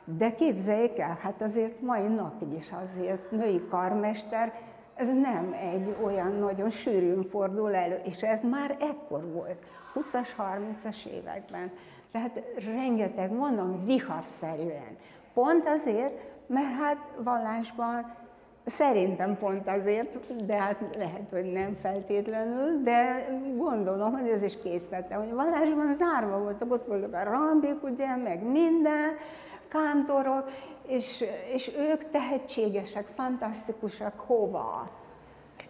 de 0.05 0.35
képzeljék 0.35 0.99
el, 0.99 1.19
hát 1.23 1.43
azért 1.43 1.81
mai 1.81 2.07
napig 2.07 2.53
is 2.53 2.71
azért 2.71 3.31
női 3.31 3.67
karmester, 3.71 4.53
ez 4.95 5.07
nem 5.07 5.57
egy 5.61 5.97
olyan 6.03 6.33
nagyon 6.33 6.71
sűrűn 6.71 7.23
fordul 7.23 7.75
elő, 7.75 8.01
és 8.05 8.21
ez 8.21 8.43
már 8.43 8.77
ekkor 8.81 9.33
volt, 9.33 9.65
20-as, 9.95 10.29
30-as 10.39 11.07
években. 11.07 11.71
Tehát 12.13 12.43
rengeteg, 12.75 13.33
mondom, 13.33 13.85
viharszerűen. 13.85 14.97
Pont 15.35 15.69
azért, 15.69 16.21
mert 16.47 16.75
hát 16.81 16.97
vallásban 17.17 18.19
Szerintem 18.67 19.37
pont 19.39 19.69
azért, 19.69 20.45
de 20.47 20.57
hát 20.57 20.97
lehet, 20.97 21.31
hogy 21.31 21.53
nem 21.53 21.77
feltétlenül, 21.83 22.83
de 22.83 23.27
gondolom, 23.57 24.13
hogy 24.13 24.29
ez 24.29 24.43
is 24.43 24.59
készítette, 24.63 25.15
hogy 25.15 25.33
vallásban 25.33 25.95
zárva 25.95 26.39
voltak, 26.39 26.73
ott 26.73 26.87
voltak 26.87 27.15
a 27.15 27.23
rambik, 27.23 27.83
ugye, 27.83 28.17
meg 28.17 28.43
minden, 28.43 29.17
kántorok, 29.71 30.51
és, 30.87 31.25
és 31.55 31.71
ők 31.77 32.11
tehetségesek, 32.11 33.07
fantasztikusak 33.17 34.21
hova. 34.21 34.91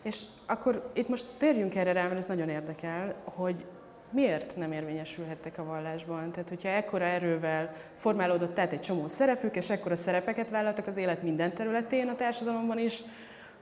És 0.02 0.23
akkor 0.47 0.90
itt 0.95 1.09
most 1.09 1.26
térjünk 1.38 1.75
erre 1.75 1.92
rá, 1.92 2.02
mert 2.02 2.19
ez 2.19 2.26
nagyon 2.26 2.49
érdekel, 2.49 3.14
hogy 3.25 3.64
miért 4.11 4.57
nem 4.57 4.73
érvényesülhettek 4.73 5.59
a 5.59 5.64
vallásban? 5.64 6.30
Tehát, 6.30 6.49
hogyha 6.49 6.69
ekkora 6.69 7.04
erővel 7.04 7.75
formálódott 7.95 8.54
tehát 8.54 8.73
egy 8.73 8.80
csomó 8.80 9.07
szerepük, 9.07 9.57
és 9.57 9.71
ekkora 9.71 9.97
szerepeket 9.97 10.50
vállaltak 10.50 10.87
az 10.87 10.97
élet 10.97 11.23
minden 11.23 11.54
területén 11.54 12.09
a 12.09 12.14
társadalomban 12.14 12.78
is, 12.78 13.02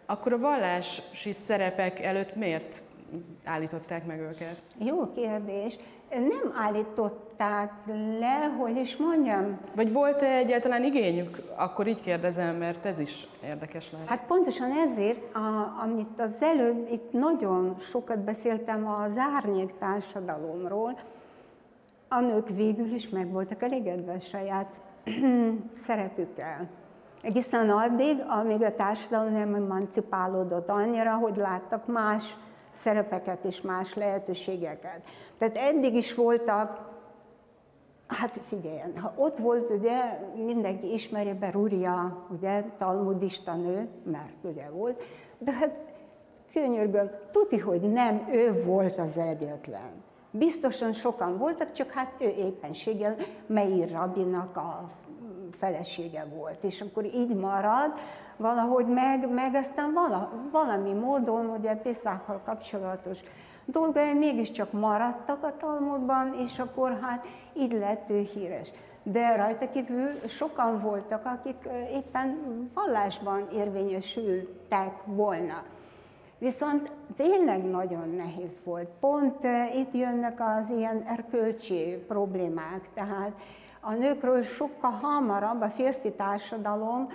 akkor 0.07 0.33
a 0.33 0.39
vallási 0.39 1.33
szerepek 1.33 2.01
előtt 2.01 2.35
miért 2.35 2.85
állították 3.45 4.07
meg 4.07 4.21
őket? 4.21 4.63
Jó 4.79 5.13
kérdés 5.13 5.77
nem 6.11 6.55
állították 6.57 7.73
le, 8.19 8.55
hogy 8.59 8.77
is 8.77 8.97
mondjam. 8.97 9.59
Vagy 9.75 9.93
volt-e 9.93 10.27
egyáltalán 10.27 10.85
igényük? 10.85 11.39
Akkor 11.57 11.87
így 11.87 12.01
kérdezem, 12.01 12.57
mert 12.57 12.87
ez 12.87 12.99
is 12.99 13.27
érdekes 13.45 13.93
lehet. 13.93 14.09
Hát 14.09 14.25
pontosan 14.27 14.71
ezért, 14.71 15.35
a, 15.35 15.77
amit 15.83 16.21
az 16.21 16.43
előbb 16.43 16.89
itt 16.93 17.13
nagyon 17.13 17.77
sokat 17.91 18.19
beszéltem 18.19 18.87
az 18.89 19.17
árnyék 19.37 19.79
társadalomról, 19.79 20.99
a 22.09 22.21
nők 22.21 22.49
végül 22.49 22.95
is 22.95 23.09
meg 23.09 23.31
voltak 23.31 23.63
elégedve 23.63 24.13
a 24.13 24.21
saját 24.21 24.81
szerepükkel. 25.87 26.69
Egészen 27.23 27.71
addig, 27.71 28.25
amíg 28.29 28.63
a 28.63 28.75
társadalom 28.75 29.33
nem 29.33 29.55
emancipálódott 29.55 30.69
annyira, 30.69 31.15
hogy 31.15 31.37
láttak 31.37 31.87
más 31.87 32.37
szerepeket 32.79 33.45
és 33.45 33.61
más 33.61 33.95
lehetőségeket. 33.95 35.01
Tehát 35.39 35.59
eddig 35.59 35.95
is 35.95 36.15
voltak, 36.15 36.97
hát 38.07 38.41
figyeljen, 38.49 38.99
ha 38.99 39.13
ott 39.17 39.39
volt, 39.39 39.71
ugye, 39.71 40.21
mindenki 40.45 40.93
ismeri 40.93 41.33
Beruria, 41.33 42.27
ugye, 42.29 42.65
talmudista 42.79 43.55
nő, 43.55 43.89
mert 44.03 44.45
ugye 44.45 44.69
volt, 44.71 45.03
de 45.39 45.53
hát 45.53 45.71
könyörgöm, 46.53 47.11
tuti, 47.31 47.59
hogy 47.59 47.81
nem 47.81 48.29
ő 48.33 48.65
volt 48.65 48.99
az 48.99 49.17
egyetlen. 49.17 49.91
Biztosan 50.31 50.93
sokan 50.93 51.39
voltak, 51.39 51.73
csak 51.73 51.91
hát 51.91 52.13
ő 52.21 52.29
éppenséggel 52.29 53.17
Meir 53.47 53.91
Rabinak 53.91 54.57
a 54.57 54.89
felesége 55.51 56.27
volt, 56.37 56.65
és 56.65 56.81
akkor 56.81 57.05
így 57.05 57.35
marad, 57.35 57.93
valahogy 58.39 58.87
meg, 58.87 59.31
meg 59.31 59.55
aztán 59.55 59.93
vala, 59.93 60.33
valami 60.51 60.93
módon, 60.93 61.47
ugye 61.47 61.75
Pészákkal 61.75 62.41
kapcsolatos 62.45 63.19
dolgai 63.71 64.13
mégiscsak 64.13 64.73
maradtak 64.73 65.45
a 65.45 65.57
Talmudban, 65.57 66.35
és 66.35 66.59
akkor 66.59 66.99
hát 67.03 67.25
így 67.53 67.73
lett 67.73 68.11
ő 68.11 68.29
híres. 68.35 68.71
De 69.03 69.37
rajta 69.37 69.71
kívül 69.71 70.11
sokan 70.29 70.81
voltak, 70.81 71.25
akik 71.25 71.69
éppen 71.93 72.39
vallásban 72.75 73.49
érvényesültek 73.53 74.93
volna. 75.05 75.63
Viszont 76.39 76.91
tényleg 77.17 77.65
nagyon 77.65 78.09
nehéz 78.17 78.61
volt. 78.65 78.89
Pont 79.01 79.45
itt 79.75 79.95
jönnek 79.95 80.41
az 80.41 80.77
ilyen 80.77 81.03
erkölcsi 81.07 82.05
problémák, 82.09 82.89
tehát 82.95 83.33
a 83.81 83.93
nőkről 83.93 84.43
sokkal 84.43 84.91
hamarabb 84.91 85.61
a 85.61 85.71
férfi 85.71 86.13
társadalom 86.13 87.09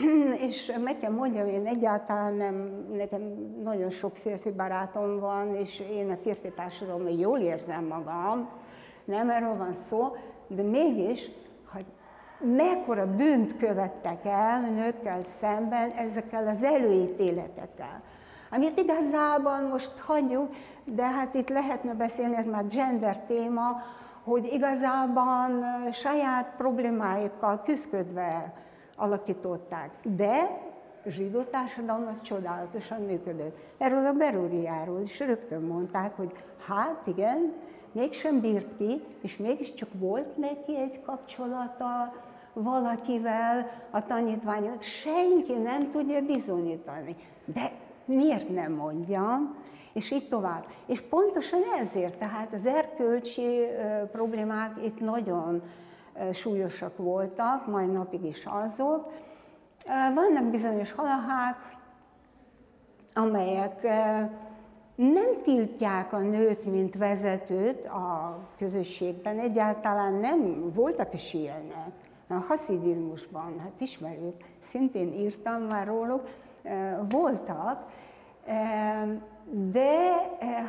és 0.48 0.72
meg 0.84 0.98
kell 0.98 1.10
mondjam, 1.10 1.46
én 1.46 1.66
egyáltalán 1.66 2.34
nem, 2.34 2.86
nekem 2.92 3.20
nagyon 3.62 3.90
sok 3.90 4.16
férfi 4.16 4.50
barátom 4.50 5.20
van, 5.20 5.54
és 5.54 5.82
én 5.90 6.10
a 6.10 6.16
férfi 6.16 6.50
társadalomban 6.50 7.18
jól 7.18 7.38
érzem 7.38 7.84
magam, 7.84 8.48
nem 9.04 9.30
erről 9.30 9.56
van 9.56 9.76
szó, 9.88 10.16
de 10.46 10.62
mégis, 10.62 11.30
hogy 11.72 11.84
mekkora 12.38 13.14
bűnt 13.14 13.56
követtek 13.56 14.24
el 14.24 14.60
nőkkel 14.60 15.22
szemben 15.22 15.90
ezekkel 15.90 16.48
az 16.48 16.62
előítéletekkel. 16.62 18.02
Amit 18.50 18.78
igazából 18.78 19.60
most 19.60 19.98
hagyjuk, 19.98 20.54
de 20.84 21.02
hát 21.02 21.34
itt 21.34 21.48
lehetne 21.48 21.94
beszélni, 21.94 22.36
ez 22.36 22.46
már 22.46 22.66
gender 22.66 23.18
téma, 23.26 23.82
hogy 24.24 24.52
igazából 24.52 25.64
saját 25.92 26.54
problémáikkal 26.56 27.62
küzdködve 27.64 28.52
alakították. 29.00 29.90
De 30.02 30.60
zsidó 31.06 31.42
társadalom 31.42 32.06
az 32.14 32.22
csodálatosan 32.22 33.00
működött. 33.00 33.56
Erről 33.78 34.06
a 34.06 34.12
Berúriáról 34.12 35.00
is 35.00 35.20
rögtön 35.20 35.62
mondták, 35.62 36.16
hogy 36.16 36.32
hát 36.66 37.02
igen, 37.06 37.52
mégsem 37.92 38.40
bírt 38.40 38.76
ki, 38.76 39.02
és 39.20 39.36
mégiscsak 39.36 39.88
volt 39.92 40.36
neki 40.36 40.76
egy 40.76 41.02
kapcsolata 41.02 42.12
valakivel, 42.52 43.70
a 43.90 44.06
tanítványot. 44.06 44.82
Senki 44.82 45.52
nem 45.52 45.90
tudja 45.90 46.20
bizonyítani. 46.20 47.16
De 47.44 47.72
miért 48.04 48.48
nem 48.48 48.72
mondjam? 48.72 49.56
És 49.92 50.10
így 50.10 50.28
tovább. 50.28 50.64
És 50.86 51.00
pontosan 51.00 51.60
ezért, 51.80 52.18
tehát 52.18 52.52
az 52.52 52.66
erkölcsi 52.66 53.66
problémák 54.12 54.84
itt 54.84 55.00
nagyon 55.00 55.62
súlyosak 56.32 56.96
voltak, 56.96 57.66
mai 57.66 57.86
napig 57.86 58.24
is 58.24 58.46
azok. 58.46 59.12
Vannak 60.14 60.44
bizonyos 60.50 60.92
halahák, 60.92 61.76
amelyek 63.14 63.82
nem 64.94 65.42
tiltják 65.42 66.12
a 66.12 66.18
nőt, 66.18 66.64
mint 66.64 66.94
vezetőt 66.94 67.86
a 67.86 68.38
közösségben, 68.58 69.38
egyáltalán 69.38 70.12
nem 70.12 70.70
voltak 70.74 71.14
is 71.14 71.34
ilyenek. 71.34 71.90
A 72.28 72.34
haszidizmusban, 72.34 73.58
hát 73.58 73.72
ismerjük, 73.78 74.34
szintén 74.62 75.12
írtam 75.12 75.62
már 75.62 75.86
róluk, 75.86 76.28
voltak, 77.08 77.90
de 79.72 80.12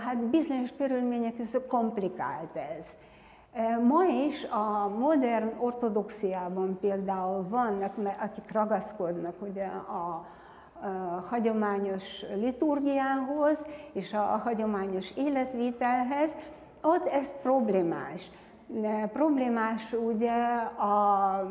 hát 0.06 0.18
bizonyos 0.18 0.72
körülmények 0.78 1.36
között 1.36 1.68
komplikált 1.68 2.56
ez. 2.56 2.86
Ma 3.88 4.04
is 4.06 4.44
a 4.44 4.88
modern 4.88 5.52
ortodoxiában 5.60 6.78
például 6.80 7.48
vannak, 7.50 7.94
akik 8.22 8.52
ragaszkodnak 8.52 9.42
ugye 9.42 9.66
a, 9.66 10.26
a 10.88 11.26
hagyományos 11.30 12.04
liturgiához 12.36 13.58
és 13.92 14.14
a, 14.14 14.34
a 14.34 14.38
hagyományos 14.38 15.12
életvitelhez, 15.16 16.32
ott 16.82 17.06
ez 17.06 17.34
problémás. 17.42 18.30
Problémás 19.14 19.94
ugye 19.94 20.34
a 20.78 21.44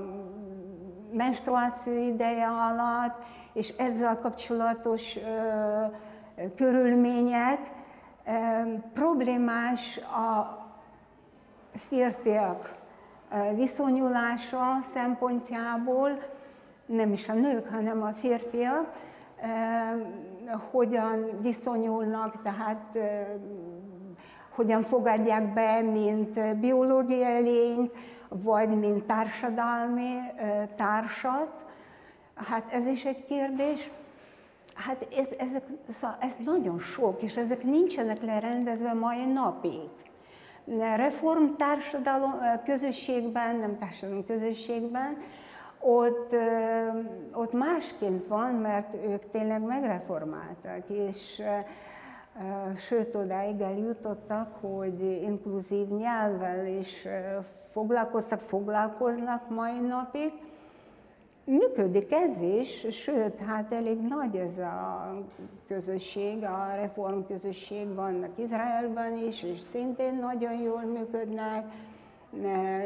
menstruáció 1.13 1.93
ideje 1.93 2.47
alatt, 2.47 3.23
és 3.53 3.75
ezzel 3.77 4.19
kapcsolatos 4.19 5.17
ö, 5.17 5.85
körülmények, 6.57 7.59
problémás 8.93 9.97
a 9.97 10.60
férfiak 11.75 12.79
viszonyulása 13.55 14.79
szempontjából, 14.95 16.11
nem 16.87 17.13
is 17.13 17.29
a 17.29 17.33
nők, 17.33 17.69
hanem 17.69 18.03
a 18.03 18.13
férfiak, 18.13 18.93
hogyan 20.71 21.41
viszonyulnak, 21.41 22.43
tehát 22.43 22.99
hogyan 24.51 24.83
fogadják 24.83 25.53
be, 25.53 25.81
mint 25.81 26.57
biológiai 26.57 27.43
lényt, 27.43 27.93
vagy 28.29 28.69
mint 28.69 29.05
társadalmi 29.05 30.17
társat. 30.77 31.65
Hát 32.35 32.73
ez 32.73 32.87
is 32.87 33.05
egy 33.05 33.25
kérdés. 33.25 33.91
Hát 34.75 35.07
ez, 35.17 35.29
ezek, 35.39 35.63
szóval 35.91 36.17
ez 36.21 36.37
nagyon 36.45 36.79
sok, 36.79 37.23
és 37.23 37.37
ezek 37.37 37.63
nincsenek 37.63 38.23
lerendezve 38.23 38.93
mai 38.93 39.25
napig 39.25 39.89
reformtársadalom 40.97 42.35
közösségben, 42.65 43.57
nem 43.57 43.79
társadalom 43.79 44.27
közösségben, 44.27 45.17
ott, 45.81 46.35
ott 47.33 47.53
másként 47.53 48.27
van, 48.27 48.55
mert 48.55 48.95
ők 48.95 49.31
tényleg 49.31 49.63
megreformáltak, 49.63 50.89
és 50.89 51.43
Sőt, 52.77 53.15
odáig 53.15 53.61
eljutottak, 53.61 54.57
hogy 54.61 55.01
inkluzív 55.01 55.89
nyelvvel 55.89 56.67
is 56.67 57.07
foglalkoztak, 57.71 58.41
foglalkoznak 58.41 59.49
mai 59.49 59.79
napig. 59.79 60.33
Működik 61.45 62.13
ez 62.13 62.41
is, 62.41 62.87
sőt, 62.91 63.39
hát 63.39 63.73
elég 63.73 64.01
nagy 64.01 64.37
ez 64.37 64.59
a 64.59 65.15
közösség, 65.69 66.43
a 66.43 66.73
reform 66.75 67.21
közösség 67.27 67.95
vannak 67.95 68.31
Izraelben 68.35 69.19
is, 69.19 69.43
és 69.43 69.61
szintén 69.61 70.15
nagyon 70.15 70.55
jól 70.55 70.81
működnek. 70.81 71.65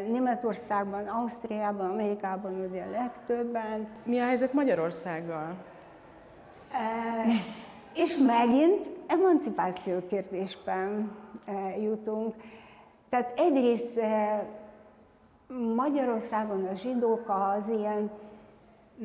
Németországban, 0.08 1.06
Ausztriában, 1.06 1.90
Amerikában 1.90 2.66
ugye 2.70 2.86
legtöbben. 2.90 3.88
Mi 4.04 4.18
a 4.18 4.24
helyzet 4.24 4.52
Magyarországgal? 4.52 5.54
E, 6.72 7.24
és 7.94 8.16
megint 8.16 8.88
emancipáció 9.06 10.06
kérdésben 10.08 11.16
e, 11.44 11.76
jutunk. 11.80 12.34
Tehát 13.08 13.38
egyrészt 13.38 13.96
e, 13.96 14.46
Magyarországon 15.76 16.64
a 16.64 16.74
zsidók 16.74 17.28
az 17.28 17.76
ilyen 17.76 18.10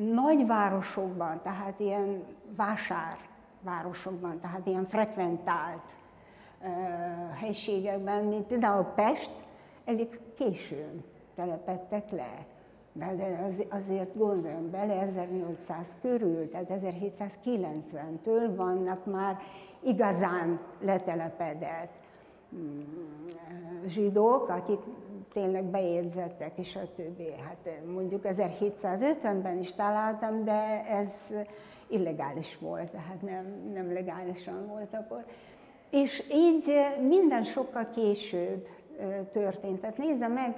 nagyvárosokban, 0.00 1.40
tehát 1.42 1.80
ilyen 1.80 2.24
vásárvárosokban, 2.56 4.40
tehát 4.40 4.66
ilyen 4.66 4.84
frekventált 4.84 5.82
helységekben, 7.34 8.24
mint 8.24 8.46
például 8.46 8.84
Pest, 8.84 9.30
elég 9.84 10.20
későn 10.34 11.04
telepettek 11.34 12.10
le. 12.10 12.46
De 12.92 13.54
azért 13.68 14.16
gondoljon 14.16 14.70
bele, 14.70 14.94
1800 14.94 15.96
körül, 16.00 16.50
tehát 16.50 16.70
1790-től 16.70 18.52
vannak 18.56 19.04
már 19.04 19.38
igazán 19.80 20.60
letelepedett 20.80 21.92
mm, 22.54 22.80
zsidók, 23.86 24.48
akik 24.48 24.80
tényleg 25.32 25.64
bejegyzettek, 25.64 26.58
és 26.58 26.76
a 26.76 26.94
többi. 26.96 27.32
Hát 27.48 27.70
mondjuk 27.92 28.20
1750-ben 28.24 29.58
is 29.58 29.72
találtam, 29.72 30.44
de 30.44 30.84
ez 30.86 31.12
illegális 31.86 32.58
volt, 32.58 32.90
tehát 32.90 33.22
nem, 33.22 33.70
nem 33.72 33.92
legálisan 33.92 34.66
volt 34.66 34.94
akkor. 34.94 35.24
És 35.90 36.24
így 36.32 36.72
minden 37.08 37.44
sokkal 37.44 37.90
később 37.94 38.66
történt. 39.32 39.80
Tehát 39.80 39.98
nézze 39.98 40.28
meg, 40.28 40.56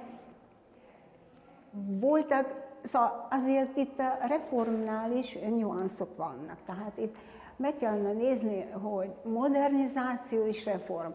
voltak, 1.85 2.61
szóval 2.85 3.27
azért 3.29 3.77
itt 3.77 3.99
a 3.99 4.17
reformnál 4.27 5.11
is 5.11 5.37
nyuanszok 5.57 6.17
vannak. 6.17 6.57
Tehát 6.65 6.97
itt 6.97 7.15
meg 7.55 7.77
kellene 7.77 8.11
nézni, 8.11 8.61
hogy 8.71 9.11
modernizáció 9.23 10.45
és 10.45 10.65
reform. 10.65 11.11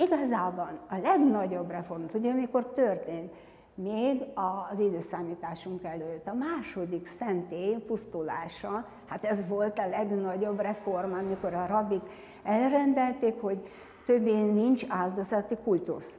Igazában 0.00 0.78
a 0.88 0.96
legnagyobb 1.02 1.70
reform, 1.70 2.02
ugye 2.12 2.30
amikor 2.30 2.66
történt, 2.66 3.32
még 3.74 4.22
az 4.34 4.78
időszámításunk 4.78 5.84
előtt. 5.84 6.26
A 6.26 6.34
második 6.34 7.10
szentély 7.18 7.74
pusztulása, 7.74 8.86
hát 9.06 9.24
ez 9.24 9.48
volt 9.48 9.78
a 9.78 9.88
legnagyobb 9.88 10.60
reform, 10.60 11.12
amikor 11.12 11.54
a 11.54 11.66
rabik 11.66 12.02
elrendelték, 12.42 13.40
hogy 13.40 13.70
többé 14.06 14.42
nincs 14.42 14.84
áldozati 14.88 15.56
kultusz. 15.64 16.18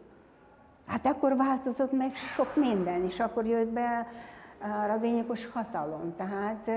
Hát 0.86 1.06
akkor 1.06 1.36
változott 1.36 1.92
meg 1.92 2.16
sok 2.16 2.56
minden, 2.56 3.04
és 3.04 3.20
akkor 3.20 3.46
jött 3.46 3.70
be 3.70 4.08
a 4.60 4.88
rabényikos 4.88 5.52
hatalom. 5.54 6.16
Tehát 6.18 6.70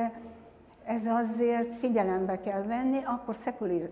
ez 0.87 1.03
azért 1.07 1.75
figyelembe 1.75 2.41
kell 2.41 2.63
venni, 2.63 3.01
akkor 3.05 3.37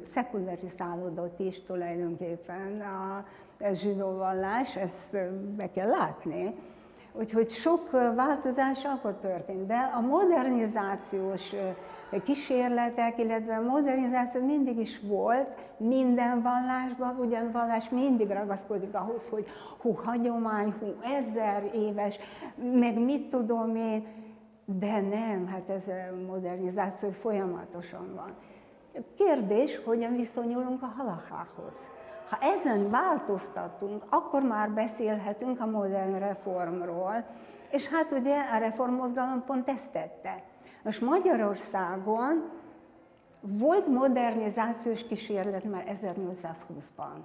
szekularizálódott 0.04 1.40
is 1.40 1.62
tulajdonképpen 1.62 2.80
a, 2.80 3.24
zsidó 3.72 4.16
vallás, 4.16 4.76
ezt 4.76 5.16
be 5.56 5.70
kell 5.70 5.88
látni. 5.88 6.54
Úgyhogy 7.12 7.50
sok 7.50 7.90
változás 8.14 8.84
akkor 8.84 9.14
történt, 9.20 9.66
de 9.66 9.90
a 9.94 10.00
modernizációs 10.00 11.54
kísérletek, 12.24 13.18
illetve 13.18 13.56
a 13.56 13.62
modernizáció 13.62 14.44
mindig 14.44 14.78
is 14.78 15.00
volt 15.00 15.48
minden 15.76 16.42
vallásban, 16.42 17.16
ugyan 17.20 17.50
vallás 17.52 17.88
mindig 17.88 18.28
ragaszkodik 18.28 18.94
ahhoz, 18.94 19.28
hogy 19.28 19.46
hú, 19.78 19.92
hagyomány, 20.04 20.74
hú, 20.80 20.86
ezer 21.02 21.70
éves, 21.74 22.18
meg 22.72 22.98
mit 22.98 23.30
tudom 23.30 23.76
én, 23.76 24.06
de 24.64 25.00
nem, 25.00 25.46
hát 25.46 25.68
ez 25.68 25.88
a 25.88 26.16
modernizáció 26.26 27.10
folyamatosan 27.10 28.14
van. 28.14 28.34
Kérdés, 29.16 29.80
hogyan 29.84 30.16
viszonyulunk 30.16 30.82
a 30.82 30.92
halachához. 30.96 31.74
Ha 32.30 32.38
ezen 32.40 32.90
változtatunk, 32.90 34.04
akkor 34.08 34.42
már 34.42 34.70
beszélhetünk 34.70 35.60
a 35.60 35.66
modern 35.66 36.18
reformról, 36.18 37.24
és 37.70 37.88
hát 37.88 38.10
ugye 38.12 38.36
a 38.52 38.58
reformmozgalom 38.58 39.44
pont 39.44 39.68
ezt 39.68 39.90
tette. 39.90 40.42
Most 40.82 41.00
Magyarországon 41.00 42.50
volt 43.40 43.86
modernizációs 43.86 45.06
kísérlet 45.06 45.64
már 45.64 45.98
1820-ban, 46.02 47.16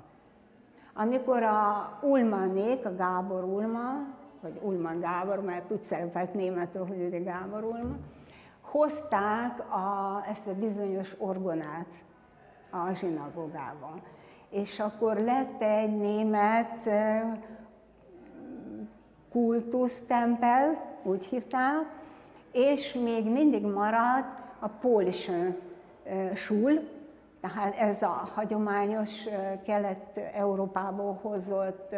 amikor 0.93 1.43
a 1.43 1.99
Ulmanék, 2.01 2.85
a 2.85 2.95
Gábor 2.95 3.43
Ulma, 3.43 3.91
vagy 4.47 4.59
Ulman 4.63 4.99
Gábor, 4.99 5.41
mert 5.41 5.71
úgy 5.71 5.83
szerepelt 5.83 6.33
németül, 6.33 6.85
hogy 6.85 6.99
ő 6.99 7.23
Gábor 7.23 7.63
Ulma, 7.63 7.95
hozták 8.61 9.59
a, 9.59 10.23
ezt 10.29 10.47
a 10.47 10.53
bizonyos 10.53 11.15
orgonát 11.17 11.87
a 12.69 12.93
zsinagógában. 12.93 14.01
És 14.49 14.79
akkor 14.79 15.17
lett 15.17 15.61
egy 15.61 15.97
német 15.97 16.89
kultusztempel, 19.31 20.95
úgy 21.03 21.25
hívták, 21.25 21.85
és 22.51 22.93
még 22.93 23.25
mindig 23.31 23.65
maradt 23.65 24.39
a 24.59 24.67
Polischen 24.67 25.57
Schul, 26.35 26.89
tehát 27.41 27.75
ez 27.75 28.01
a 28.01 28.29
hagyományos 28.35 29.11
Kelet-Európából 29.65 31.19
hozott 31.21 31.95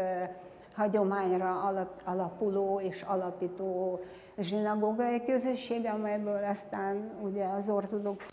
hagyományra 0.80 1.74
alapuló 2.04 2.80
és 2.80 3.02
alapító 3.02 4.00
zsinagógai 4.38 5.24
közösség, 5.26 5.86
amelyből 5.86 6.44
aztán 6.44 7.12
ugye 7.22 7.46
az 7.46 7.70
ortodox 7.70 8.30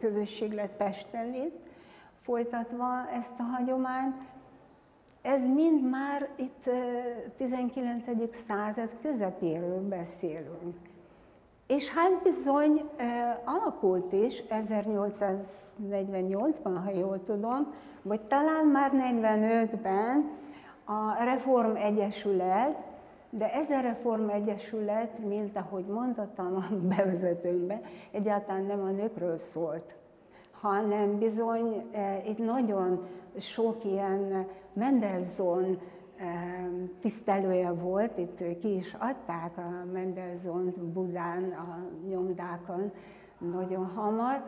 közösség 0.00 0.52
lett 0.52 0.76
Pesten 0.76 1.34
itt, 1.34 1.58
folytatva 2.22 2.86
ezt 3.12 3.38
a 3.38 3.42
hagyományt. 3.42 4.16
Ez 5.22 5.42
mind 5.42 5.90
már 5.90 6.28
itt 6.36 6.70
19. 7.36 8.04
század 8.48 8.90
közepéről 9.02 9.88
beszélünk. 9.88 10.76
És 11.66 11.90
hát 11.90 12.22
bizony 12.22 12.90
alakult 13.44 14.12
is 14.12 14.42
1848-ban, 14.50 16.80
ha 16.84 16.90
jól 16.90 17.24
tudom, 17.24 17.72
vagy 18.02 18.20
talán 18.20 18.66
már 18.66 18.90
45-ben 18.94 20.42
a 20.84 21.24
Reform 21.24 21.76
Egyesület, 21.76 22.76
de 23.30 23.52
ez 23.52 23.70
a 23.70 23.80
Reform 23.80 24.28
Egyesület, 24.28 25.18
mint 25.18 25.56
ahogy 25.56 25.84
mondtam 25.84 26.56
a 26.56 26.74
bevezetőmben, 26.96 27.80
egyáltalán 28.10 28.64
nem 28.64 28.80
a 28.80 28.90
nőkről 28.90 29.36
szólt, 29.36 29.94
hanem 30.60 31.18
bizony 31.18 31.88
eh, 31.92 32.28
itt 32.28 32.38
nagyon 32.38 33.06
sok 33.38 33.84
ilyen 33.84 34.46
Mendelssohn 34.72 35.78
tisztelője 37.00 37.72
volt, 37.72 38.18
itt 38.18 38.58
ki 38.60 38.76
is 38.76 38.94
adták 38.98 39.58
a 39.58 39.84
Mendelssohn 39.92 40.92
Budán, 40.92 41.52
a 41.52 41.78
nyomdákon 42.08 42.92
nagyon 43.38 43.86
hamar, 43.94 44.42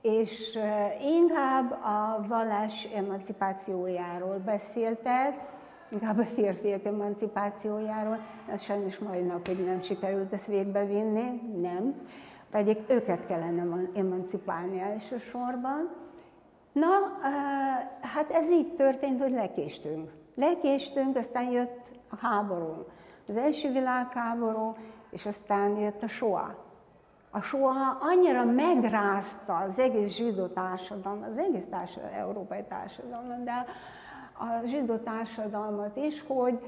és 0.00 0.58
inkább 1.02 1.70
a 1.70 2.24
vallás 2.28 2.84
emancipációjáról 2.84 4.38
beszéltek, 4.44 5.56
inkább 5.88 6.18
a 6.18 6.24
férfiak 6.24 6.84
emancipációjáról, 6.84 8.18
sajnos 8.60 8.98
mai 8.98 9.20
napig 9.20 9.64
nem 9.64 9.82
sikerült 9.82 10.32
ezt 10.32 10.46
végbevinni, 10.46 11.40
nem, 11.60 11.94
pedig 12.50 12.78
őket 12.88 13.26
kellene 13.26 13.88
emancipálni 13.94 14.80
elsősorban. 14.80 15.90
Na, 16.72 16.88
hát 18.00 18.30
ez 18.30 18.50
így 18.50 18.74
történt, 18.74 19.22
hogy 19.22 19.32
lekéstünk. 19.32 20.10
Lekéstünk, 20.34 21.16
aztán 21.16 21.50
jött 21.50 21.80
a 22.08 22.16
háború. 22.16 22.86
Az 23.28 23.36
első 23.36 23.72
világháború, 23.72 24.76
és 25.10 25.26
aztán 25.26 25.76
jött 25.76 26.02
a 26.02 26.08
soa. 26.08 26.66
A 27.30 27.40
soa 27.40 27.98
annyira 28.00 28.44
megrázta 28.44 29.56
az 29.56 29.78
egész 29.78 30.16
zsidó 30.16 30.46
társadalmat, 30.46 31.28
az 31.28 31.38
egész 31.38 31.66
társadalmat, 31.70 32.18
európai 32.18 32.64
társadalmat, 32.68 33.44
de 33.44 33.66
a 34.38 34.66
zsidó 34.66 34.96
társadalmat 34.96 35.96
is, 35.96 36.24
hogy 36.26 36.58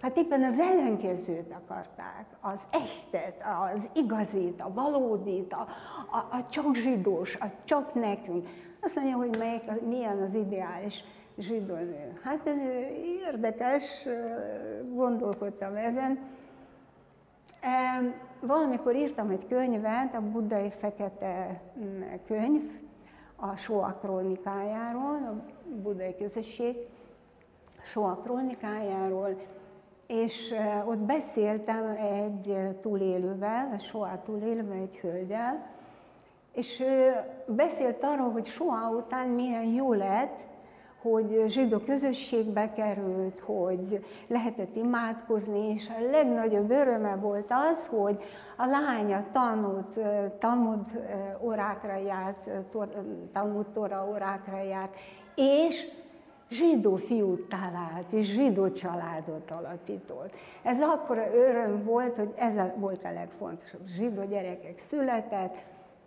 Hát 0.00 0.16
éppen 0.16 0.42
az 0.42 0.58
ellenkezőt 0.58 1.52
akarták, 1.52 2.26
az 2.40 2.60
estet, 2.70 3.44
az 3.74 3.88
igazit, 3.94 4.60
a 4.60 4.72
valódit, 4.72 5.52
a, 5.52 5.66
a, 6.10 6.36
a 6.36 6.46
csak 6.50 6.74
zsidós, 6.74 7.34
a 7.34 7.46
csak 7.64 7.94
nekünk. 7.94 8.48
Azt 8.80 8.96
mondja, 8.96 9.16
hogy 9.16 9.36
melyik, 9.38 9.80
milyen 9.86 10.22
az 10.22 10.34
ideális 10.34 11.04
zsidónő. 11.38 12.20
Hát 12.22 12.46
ez 12.46 12.56
érdekes, 13.26 13.84
gondolkodtam 14.92 15.76
ezen. 15.76 16.18
Valamikor 18.40 18.94
írtam 18.94 19.30
egy 19.30 19.46
könyvet, 19.48 20.14
a 20.14 20.20
buddai 20.20 20.70
fekete 20.70 21.60
mm, 21.78 22.02
könyv, 22.26 22.62
a 23.36 23.56
Soa 23.56 23.98
krónikájáról, 24.00 25.14
a 25.14 25.44
buddai 25.82 26.16
közösség 26.16 26.76
Soa 27.86 28.20
krónikájáról, 28.24 29.40
és 30.06 30.54
ott 30.86 30.98
beszéltem 30.98 31.86
egy 31.86 32.58
túlélővel, 32.80 33.72
a 33.74 33.78
Soa 33.78 34.22
túlélővel, 34.24 34.76
egy 34.76 34.96
hölgyel, 34.96 35.66
és 36.52 36.84
beszélt 37.46 38.04
arról, 38.04 38.30
hogy 38.30 38.46
Soa 38.46 38.88
után 38.88 39.28
milyen 39.28 39.64
jó 39.64 39.92
lett, 39.92 40.44
hogy 41.02 41.44
zsidó 41.46 41.78
közösségbe 41.78 42.72
került, 42.72 43.38
hogy 43.38 44.04
lehetett 44.26 44.76
imádkozni, 44.76 45.72
és 45.72 45.88
a 45.88 46.10
legnagyobb 46.10 46.70
öröme 46.70 47.16
volt 47.16 47.52
az, 47.70 47.86
hogy 47.86 48.22
a 48.56 48.66
lánya 48.66 49.26
tanult, 49.32 49.98
Talmud 50.38 51.04
órákra 51.40 51.96
járt, 51.96 52.50
Tora 53.72 54.08
órákra 54.10 54.62
járt, 54.62 54.94
és 55.34 56.04
zsidó 56.50 56.96
fiút 56.96 57.48
talált, 57.48 58.10
és 58.10 58.26
zsidó 58.26 58.70
családot 58.70 59.50
alapított. 59.50 60.34
Ez 60.62 60.80
akkora 60.80 61.34
öröm 61.34 61.84
volt, 61.84 62.16
hogy 62.16 62.32
ez 62.36 62.54
volt 62.76 63.04
a 63.04 63.12
legfontosabb. 63.12 63.86
Zsidó 63.86 64.24
gyerekek 64.24 64.78
született, 64.78 65.54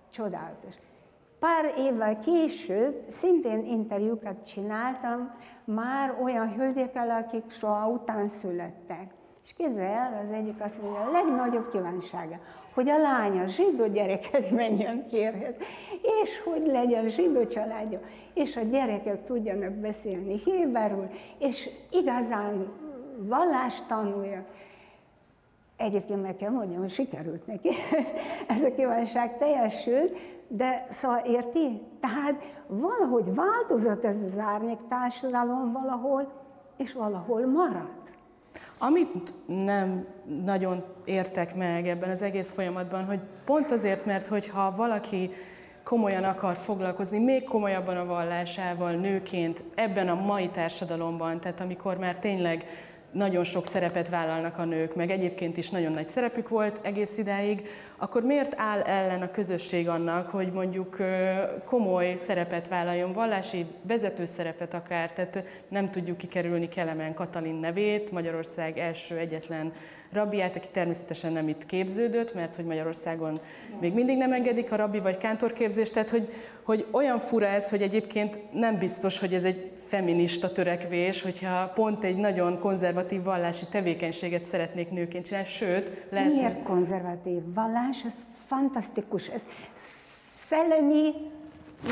csodálatos. 0.10 0.74
Pár 1.40 1.74
évvel 1.78 2.20
később 2.20 3.06
szintén 3.12 3.66
interjúkat 3.66 4.46
csináltam 4.46 5.32
már 5.64 6.18
olyan 6.24 6.54
hölgyekkel, 6.54 7.10
akik 7.10 7.52
soha 7.52 7.88
után 7.88 8.28
születtek. 8.28 9.14
És 9.44 9.54
képzelj 9.54 9.94
el, 9.94 10.26
az 10.26 10.34
egyik 10.34 10.62
azt 10.62 10.82
mondja, 10.82 11.02
a 11.02 11.12
legnagyobb 11.12 11.72
kívánsága, 11.72 12.40
hogy 12.80 12.90
a 12.90 12.98
lánya 12.98 13.48
zsidó 13.48 13.88
gyerekhez 13.88 14.50
menjen 14.62 15.06
férhez, 15.10 15.56
és 16.02 16.42
hogy 16.44 16.66
legyen 16.66 17.10
zsidó 17.10 17.46
családja, 17.46 18.00
és 18.34 18.56
a 18.58 18.62
gyerekek 18.62 19.26
tudjanak 19.26 19.72
beszélni 19.72 20.42
héberül, 20.46 21.10
és 21.38 21.70
igazán 21.92 22.72
vallást 23.18 23.88
tanulja. 23.88 24.46
Egyébként 25.78 26.22
meg 26.22 26.36
kell 26.36 26.50
mondjam, 26.50 26.80
hogy 26.80 26.90
sikerült 26.90 27.48
neki. 27.48 27.70
Ez 28.56 28.64
a 28.64 28.72
kívánság 28.72 29.38
teljesült, 29.38 30.18
de 30.48 30.86
szóval 30.90 31.22
érti? 31.26 31.82
Tehát 32.00 32.42
valahogy 32.68 33.36
változott 33.36 34.04
ez 34.04 34.22
az 34.22 34.38
árnyék 34.38 34.80
társadalom 34.90 35.72
valahol, 35.72 36.32
és 36.78 36.94
valahol 36.94 37.46
maradt. 37.46 37.99
Amit 38.82 39.34
nem 39.46 40.06
nagyon 40.44 40.84
értek 41.06 41.56
meg 41.56 41.88
ebben 41.88 42.10
az 42.10 42.22
egész 42.22 42.52
folyamatban, 42.52 43.06
hogy 43.06 43.20
pont 43.46 43.72
azért, 43.72 44.06
mert 44.06 44.28
hogyha 44.28 44.76
valaki 44.76 45.32
komolyan 45.84 46.24
akar 46.24 46.56
foglalkozni, 46.56 47.20
még 47.20 47.44
komolyabban 47.44 47.98
a 47.98 48.06
vallásával 48.06 48.92
nőként 48.92 49.64
ebben 49.76 50.10
a 50.10 50.16
mai 50.16 50.50
társadalomban, 50.50 51.40
tehát 51.40 51.60
amikor 51.60 51.98
már 51.98 52.16
tényleg 52.16 52.66
nagyon 53.12 53.44
sok 53.44 53.66
szerepet 53.66 54.10
vállalnak 54.10 54.58
a 54.58 54.66
nők, 54.66 54.96
meg 54.96 55.10
egyébként 55.10 55.58
is 55.58 55.70
nagyon 55.70 55.92
nagy 55.92 56.08
szerepük 56.08 56.50
volt 56.50 56.80
egész 56.84 57.18
idáig, 57.18 57.68
akkor 57.98 58.24
miért 58.24 58.54
áll 58.58 58.82
ellen 58.82 59.22
a 59.22 59.32
közösség 59.32 59.88
annak, 59.90 60.30
hogy 60.30 60.52
mondjuk 60.52 60.98
komoly 61.66 62.16
szerepet 62.16 62.68
vállaljon, 62.68 63.14
vallási 63.14 63.66
vezető 63.82 64.26
szerepet 64.26 64.74
akár, 64.74 65.14
tehát 65.14 65.44
nem 65.68 65.92
tudjuk 65.92 66.18
kikerülni 66.18 66.68
Kelemen 66.68 67.14
Katalin 67.14 67.56
nevét, 67.56 68.12
Magyarország 68.12 68.78
első 68.78 69.18
egyetlen 69.18 69.74
rabbiát, 70.12 70.56
aki 70.56 70.68
természetesen 70.72 71.32
nem 71.32 71.48
itt 71.48 71.66
képződött, 71.66 72.34
mert 72.34 72.56
hogy 72.56 72.66
Magyarországon 72.66 73.40
még 73.80 73.94
mindig 73.94 74.18
nem 74.18 74.34
engedik 74.34 74.72
a 74.72 74.76
rabbi 74.76 75.00
vagy 75.00 75.18
kántorképzést, 75.18 75.94
tehát 75.94 76.10
hogy, 76.10 76.34
hogy 76.64 76.86
olyan 76.92 77.20
fura 77.20 77.46
ez, 77.46 77.70
hogy 77.70 77.82
egyébként 77.82 78.40
nem 78.54 78.78
biztos, 78.78 79.20
hogy 79.20 79.34
ez 79.34 79.44
egy 79.44 79.72
feminista 79.90 80.52
törekvés, 80.52 81.22
hogyha 81.22 81.72
pont 81.76 82.04
egy 82.04 82.16
nagyon 82.16 82.60
konzervatív 82.60 83.24
vallási 83.24 83.66
tevékenységet 83.72 84.44
szeretnék 84.44 84.90
nőként 84.90 85.26
csinálni, 85.26 85.48
sőt, 85.48 86.06
lehet... 86.10 86.34
Miért 86.34 86.64
konzervatív 86.64 87.54
vallás? 87.54 88.04
Ez 88.06 88.14
fantasztikus, 88.46 89.28
ez 89.28 89.42
szellemi, 90.48 91.14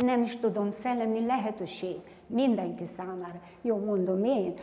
nem 0.02 0.24
is 0.24 0.38
tudom, 0.38 0.74
szellemi 0.84 1.26
lehetőség 1.26 1.96
mindenki 2.28 2.84
számára. 2.98 3.42
Jó, 3.62 3.78
mondom 3.78 4.24
én. 4.24 4.54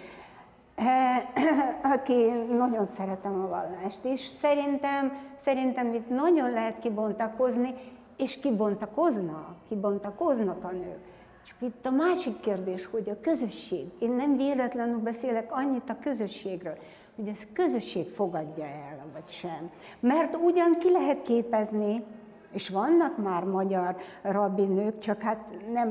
aki 1.95 2.27
nagyon 2.57 2.87
szeretem 2.97 3.35
a 3.35 3.49
vallást 3.49 4.01
is. 4.03 4.21
Szerintem, 4.41 5.13
szerintem 5.45 5.95
itt 5.95 6.09
nagyon 6.09 6.51
lehet 6.51 6.79
kibontakozni, 6.79 7.75
és 8.17 8.39
kibontakoznak, 8.39 9.55
kibontakoznak 9.69 10.65
a 10.65 10.71
nők. 10.71 11.14
És 11.45 11.55
itt 11.59 11.87
a 11.87 11.91
másik 11.91 12.41
kérdés, 12.41 12.87
hogy 12.87 13.09
a 13.09 13.21
közösség, 13.21 13.87
én 13.99 14.11
nem 14.11 14.37
véletlenül 14.37 14.99
beszélek 14.99 15.57
annyit 15.57 15.91
a 15.91 15.99
közösségről, 16.01 16.79
hogy 17.17 17.29
ez 17.29 17.47
közösség 17.53 18.09
fogadja 18.09 18.65
el, 18.65 19.07
vagy 19.13 19.29
sem. 19.29 19.71
Mert 20.01 20.37
ugyan 20.37 20.79
ki 20.79 20.91
lehet 20.91 21.23
képezni, 21.23 22.05
és 22.53 22.69
vannak 22.69 23.19
már 23.19 23.45
magyar 23.45 23.97
rabbinők, 24.23 24.99
csak 24.99 25.21
hát 25.21 25.45
nem 25.73 25.89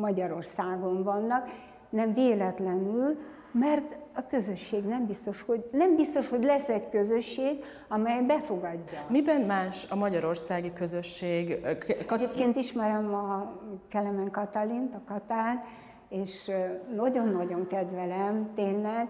Magyarországon 0.00 1.02
vannak, 1.02 1.48
nem 1.90 2.12
véletlenül, 2.12 3.18
mert 3.54 3.96
a 4.14 4.26
közösség 4.26 4.84
nem 4.84 5.06
biztos, 5.06 5.42
hogy, 5.42 5.64
nem 5.72 5.96
biztos, 5.96 6.28
hogy 6.28 6.44
lesz 6.44 6.68
egy 6.68 6.88
közösség, 6.88 7.64
amely 7.88 8.22
befogadja. 8.22 8.98
Miben 9.08 9.40
más 9.40 9.90
a 9.90 9.96
magyarországi 9.96 10.72
közösség? 10.72 11.60
Kat... 12.06 12.20
Egyébként 12.20 12.56
ismerem 12.56 13.14
a 13.14 13.52
Kelemen 13.88 14.30
Katalint, 14.30 14.94
a 14.94 15.00
Katán, 15.06 15.62
és 16.08 16.50
nagyon-nagyon 16.94 17.66
kedvelem, 17.66 18.50
tényleg. 18.54 19.08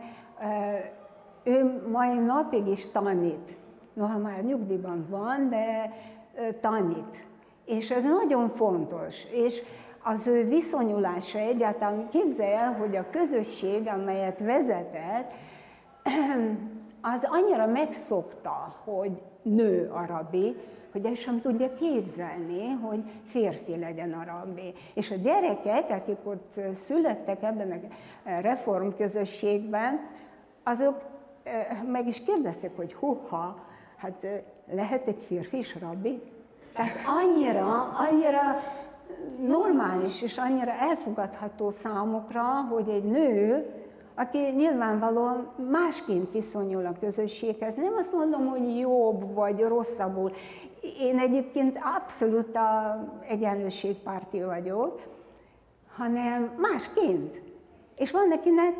Ő 1.44 1.83
mai 1.92 2.18
napig 2.18 2.66
is 2.66 2.90
tanít. 2.90 3.57
Noha 3.92 4.18
már 4.18 4.42
nyugdíjban 4.42 5.07
van, 5.09 5.48
de 5.48 5.92
tanít. 6.61 7.26
És 7.64 7.90
ez 7.90 8.02
nagyon 8.02 8.48
fontos. 8.48 9.24
És 9.24 9.62
az 10.04 10.26
ő 10.26 10.44
viszonyulása 10.44 11.38
egyáltalán 11.38 12.08
képzelj 12.08 12.52
el, 12.52 12.72
hogy 12.72 12.96
a 12.96 13.10
közösség, 13.10 13.88
amelyet 13.88 14.40
vezetett, 14.40 15.32
az 17.14 17.20
annyira 17.22 17.66
megszokta, 17.66 18.74
hogy 18.84 19.22
nő 19.42 19.90
a 19.90 20.06
rabbi, 20.06 20.56
hogy 20.92 21.04
el 21.04 21.14
sem 21.14 21.40
tudja 21.40 21.74
képzelni, 21.74 22.70
hogy 22.70 23.02
férfi 23.26 23.78
legyen 23.78 24.12
a 24.12 24.24
rabbi. 24.24 24.74
És 24.94 25.10
a 25.10 25.14
gyerekek, 25.14 25.90
akik 25.90 26.18
ott 26.24 26.60
születtek 26.74 27.42
ebben 27.42 27.90
a 28.24 28.30
reformközösségben, 28.40 30.00
azok 30.62 31.02
meg 31.92 32.06
is 32.06 32.22
kérdezték, 32.22 32.70
hogy 32.76 32.94
huha, 32.94 33.64
hát 33.96 34.26
lehet 34.72 35.06
egy 35.06 35.22
férfi 35.26 35.58
is 35.58 35.80
rabbi? 35.80 36.20
Tehát 36.72 36.96
annyira, 37.06 37.88
annyira 38.10 38.40
normális 39.46 40.22
és 40.22 40.38
annyira 40.38 40.70
elfogadható 40.70 41.70
számukra, 41.70 42.42
hogy 42.70 42.88
egy 42.88 43.05
nő, 43.05 43.66
aki 44.14 44.38
nyilvánvalóan 44.38 45.48
másként 45.70 46.33
viszonyul 46.33 46.87
a 46.87 46.98
közösséghez. 47.00 47.74
Nem 47.74 47.94
azt 47.98 48.12
mondom, 48.12 48.46
hogy 48.46 48.79
jobb 48.79 49.35
vagy 49.35 49.61
rosszabbul. 49.61 50.33
Én 51.00 51.18
egyébként 51.18 51.79
abszolút 51.96 52.57
a 52.57 52.98
egyenlőségpárti 53.29 54.42
vagyok, 54.42 55.00
hanem 55.96 56.50
másként. 56.57 57.40
És 57.96 58.11
van 58.11 58.29
nekinek 58.29 58.74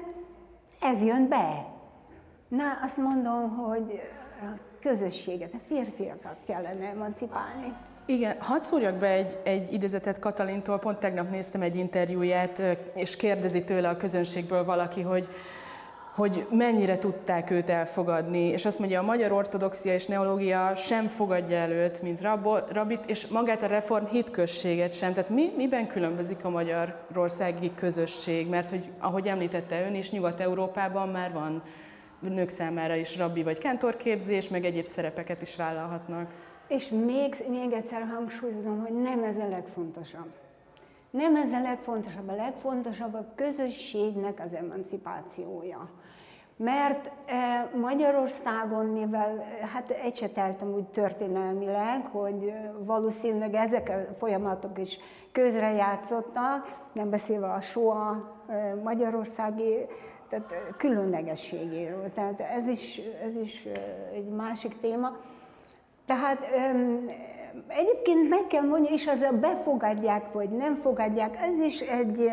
ez 0.81 1.03
jön 1.03 1.29
be. 1.29 1.67
Na, 2.49 2.65
azt 2.85 2.97
mondom, 2.97 3.57
hogy 3.57 4.01
közösséget, 4.85 5.53
a 5.53 5.61
férfiakat 5.69 6.37
kellene 6.47 6.87
emancipálni. 6.87 7.73
Igen, 8.07 8.37
hadd 8.39 8.61
szúrjak 8.61 8.95
be 8.95 9.09
egy, 9.09 9.39
egy 9.45 9.73
idézetet 9.73 10.19
Katalintól, 10.19 10.79
pont 10.79 10.99
tegnap 10.99 11.31
néztem 11.31 11.63
egy 11.63 11.77
interjúját, 11.77 12.63
és 12.95 13.17
kérdezi 13.17 13.65
tőle 13.65 13.89
a 13.89 13.97
közönségből 13.97 14.65
valaki, 14.65 15.01
hogy, 15.01 15.29
hogy 16.15 16.47
mennyire 16.51 16.99
tudták 16.99 17.51
őt 17.51 17.71
elfogadni, 17.71 18.39
és 18.39 18.65
azt 18.65 18.79
mondja, 18.79 19.01
a 19.01 19.05
magyar 19.05 19.33
ortodoxia 19.33 19.95
és 19.95 20.07
neológia 20.07 20.75
sem 20.75 21.07
fogadja 21.07 21.57
el 21.57 21.71
őt, 21.71 22.03
mint 22.03 22.21
rabit, 22.73 23.05
és 23.07 23.27
magát 23.27 23.63
a 23.63 23.67
reform 23.67 24.05
hitközséget 24.07 24.93
sem. 24.93 25.13
Tehát 25.13 25.31
mi, 25.31 25.53
miben 25.57 25.87
különbözik 25.87 26.45
a 26.45 26.51
magyarországi 26.51 27.75
közösség? 27.75 28.49
Mert 28.49 28.71
hogy, 28.71 28.91
ahogy 28.99 29.27
említette 29.27 29.87
ön 29.87 29.95
is, 29.95 30.11
Nyugat-Európában 30.11 31.09
már 31.09 31.33
van 31.33 31.63
nők 32.29 32.49
számára 32.49 32.95
is 32.95 33.19
rabbi 33.19 33.43
vagy 33.43 33.59
kentorképzés, 33.59 34.49
meg 34.49 34.65
egyéb 34.65 34.87
szerepeket 34.87 35.43
is 35.43 35.57
vállalhatnak. 35.57 36.31
És 36.69 36.89
még, 36.89 37.45
még 37.49 37.73
egyszer 37.73 38.07
hangsúlyozom, 38.15 38.81
hogy 38.81 39.03
nem 39.03 39.23
ez 39.23 39.37
a 39.37 39.49
legfontosabb. 39.49 40.33
Nem 41.11 41.37
ez 41.37 41.53
a 41.53 41.61
legfontosabb, 41.61 42.29
a 42.29 42.35
legfontosabb 42.35 43.15
a 43.15 43.27
közösségnek 43.35 44.41
az 44.47 44.55
emancipációja. 44.55 45.91
Mert 46.57 47.11
e, 47.27 47.71
Magyarországon, 47.81 48.87
mivel 48.87 49.45
hát 49.73 49.91
egy 49.91 50.57
úgy 50.75 50.85
történelmileg, 50.85 52.07
hogy 52.07 52.53
valószínűleg 52.79 53.55
ezek 53.55 53.89
a 53.89 54.15
folyamatok 54.19 54.79
is 54.79 54.99
közrejátszottak, 55.33 56.75
nem 56.93 57.11
beszélve 57.11 57.53
a 57.53 57.61
soha 57.61 58.35
magyarországi 58.83 59.87
tehát 60.43 60.77
különlegességéről. 60.77 62.13
Tehát 62.15 62.41
ez 62.41 62.67
is, 62.67 63.01
ez 63.25 63.37
is 63.43 63.67
egy 64.15 64.29
másik 64.29 64.81
téma. 64.81 65.17
Tehát 66.07 66.39
egyébként 67.67 68.29
meg 68.29 68.47
kell 68.47 68.63
mondani, 68.63 68.95
és 68.95 69.07
az 69.07 69.21
a 69.21 69.33
befogadják, 69.33 70.33
vagy 70.33 70.51
nem 70.51 70.75
fogadják, 70.75 71.37
ez 71.43 71.59
is 71.59 71.81
egy, 71.81 72.31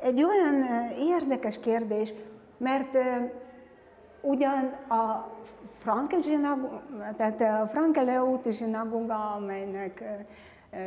egy 0.00 0.22
olyan 0.22 0.64
érdekes 0.98 1.58
kérdés, 1.60 2.12
mert 2.56 2.98
ugyan 4.20 4.64
a 4.88 5.32
Frankel 5.78 6.20
tehát 7.16 7.40
a 7.40 7.66
Frankel 7.66 8.32
zsinagóga, 8.50 9.34
amelynek 9.36 10.04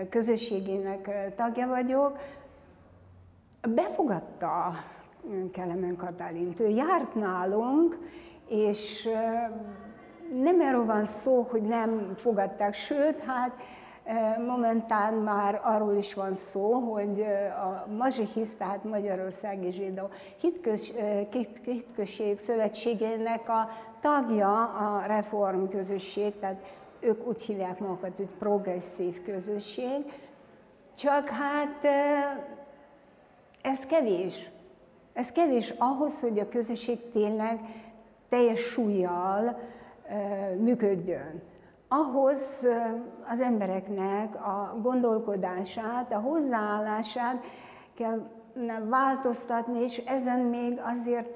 közösségének 0.10 1.10
tagja 1.36 1.68
vagyok, 1.68 2.18
befogadta 3.62 4.74
Kelemen 5.52 5.96
Katalint. 5.96 6.60
Ő 6.60 6.68
járt 6.68 7.16
nálunk, 7.16 7.98
és 8.48 9.10
nem 10.42 10.62
erről 10.62 10.86
van 10.86 11.06
szó, 11.06 11.48
hogy 11.50 11.62
nem 11.62 12.14
fogadták, 12.16 12.74
sőt, 12.74 13.20
hát 13.20 13.52
momentán 14.48 15.14
már 15.14 15.62
arról 15.64 15.96
is 15.96 16.14
van 16.14 16.36
szó, 16.36 16.74
hogy 16.74 17.22
a 17.50 17.88
Mazsihisz, 17.98 18.56
tehát 18.58 18.84
Magyarországi 18.84 19.72
Zsidó 19.72 20.10
Hitkös, 20.40 20.94
Hitközség 21.64 22.40
Szövetségének 22.40 23.50
a 23.50 23.70
tagja 24.02 24.64
a 24.64 25.04
reform 25.06 25.66
közösség, 25.66 26.40
tehát 26.40 26.64
ők 27.00 27.28
úgy 27.28 27.42
hívják 27.42 27.80
magukat, 27.80 28.16
hogy 28.16 28.30
progresszív 28.40 29.24
közösség, 29.24 30.14
csak 30.96 31.28
hát 31.30 31.86
ez 33.62 33.86
kevés. 33.86 34.50
Ez 35.18 35.32
kevés 35.32 35.74
ahhoz, 35.78 36.20
hogy 36.20 36.40
a 36.40 36.50
közösség 36.50 37.12
tényleg 37.12 37.60
teljes 38.30 38.60
súlyjal 38.60 39.60
működjön. 40.58 41.42
Ahhoz 41.88 42.66
az 43.32 43.40
embereknek 43.42 44.36
a 44.36 44.78
gondolkodását, 44.82 46.14
a 46.14 46.20
hozzáállását 46.20 47.44
kell 47.94 48.30
változtatni, 48.90 49.80
és 49.84 49.98
ezen 49.98 50.40
még 50.40 50.82
azért, 50.96 51.30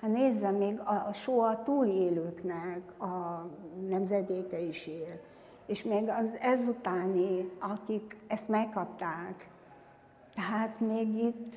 ha 0.00 0.06
nézzem, 0.06 0.54
még 0.54 0.78
a 0.78 1.12
soha 1.12 1.62
túlélőknek 1.62 3.00
a 3.00 3.46
nemzedéke 3.88 4.58
is 4.60 4.86
él. 4.86 5.20
És 5.66 5.82
még 5.82 6.08
az 6.08 6.36
ezutáni, 6.40 7.50
akik 7.58 8.16
ezt 8.26 8.48
megkapták. 8.48 9.48
Tehát 10.34 10.80
még 10.80 11.18
itt 11.18 11.54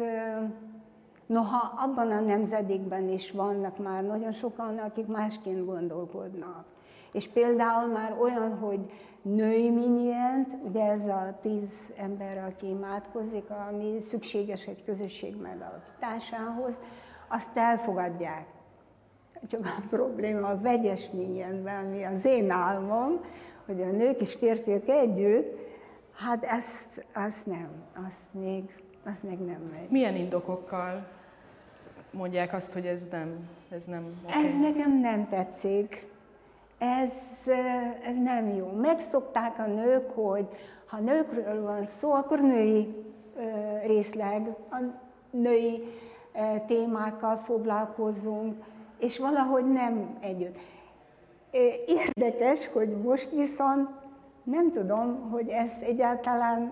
Noha 1.32 1.74
abban 1.78 2.12
a 2.12 2.20
nemzedékben 2.20 3.10
is 3.10 3.32
vannak 3.32 3.78
már 3.78 4.04
nagyon 4.04 4.32
sokan, 4.32 4.78
akik 4.78 5.08
másként 5.08 5.66
gondolkodnak. 5.66 6.66
És 7.12 7.28
például 7.28 7.88
már 7.92 8.16
olyan, 8.20 8.58
hogy 8.58 8.80
női 9.22 9.70
minyient, 9.70 10.56
ugye 10.64 10.84
ez 10.84 11.06
a 11.06 11.38
tíz 11.42 11.72
ember, 11.98 12.38
aki 12.38 12.68
imádkozik, 12.68 13.50
ami 13.70 14.00
szükséges 14.00 14.66
egy 14.66 14.84
közösség 14.84 15.36
megalapításához, 15.42 16.74
azt 17.28 17.58
elfogadják. 17.58 18.46
Csak 19.48 19.66
a 19.66 19.84
probléma 19.90 20.48
a 20.48 20.60
vegyes 20.62 21.10
minyenben, 21.14 21.86
ami 21.86 22.04
az 22.04 22.26
én 22.26 22.50
álmom, 22.50 23.20
hogy 23.66 23.82
a 23.82 23.92
nők 23.92 24.22
és 24.22 24.34
férfiak 24.34 24.88
együtt, 24.88 25.58
hát 26.14 26.44
ezt, 26.44 27.06
azt 27.14 27.46
nem, 27.46 27.70
azt 28.08 28.42
még, 28.44 28.84
azt 29.06 29.24
még 29.24 29.40
nem 29.40 29.62
megy. 29.72 29.90
Milyen 29.90 30.16
indokokkal 30.16 31.20
mondják 32.12 32.54
azt, 32.54 32.74
hogy 32.74 32.86
ez 32.86 33.08
nem, 33.12 33.50
ez 33.70 33.86
nem 33.86 34.22
okay. 34.30 34.46
Ez 34.46 34.54
nekem 34.62 35.00
nem 35.00 35.30
tetszik. 35.30 36.10
Ez, 36.78 37.12
ez 38.04 38.16
nem 38.24 38.56
jó. 38.56 38.72
Megszokták 38.72 39.60
a 39.60 39.66
nők, 39.66 40.10
hogy 40.10 40.48
ha 40.86 40.98
nőkről 40.98 41.62
van 41.62 41.86
szó, 41.86 42.12
akkor 42.12 42.42
női 42.42 42.96
részleg, 43.86 44.56
a 44.72 44.78
női 45.30 45.84
témákkal 46.68 47.38
foglalkozunk, 47.38 48.64
és 49.00 49.18
valahogy 49.18 49.72
nem 49.72 50.18
együtt. 50.20 50.58
Érdekes, 51.86 52.68
hogy 52.68 52.90
most 52.90 53.32
viszont 53.32 53.90
nem 54.44 54.72
tudom, 54.72 55.30
hogy 55.30 55.50
ez 55.50 55.72
egyáltalán, 55.82 56.72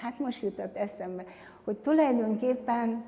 hát 0.00 0.18
most 0.18 0.42
jutott 0.42 0.76
eszembe, 0.76 1.24
hogy 1.64 1.76
tulajdonképpen 1.76 3.04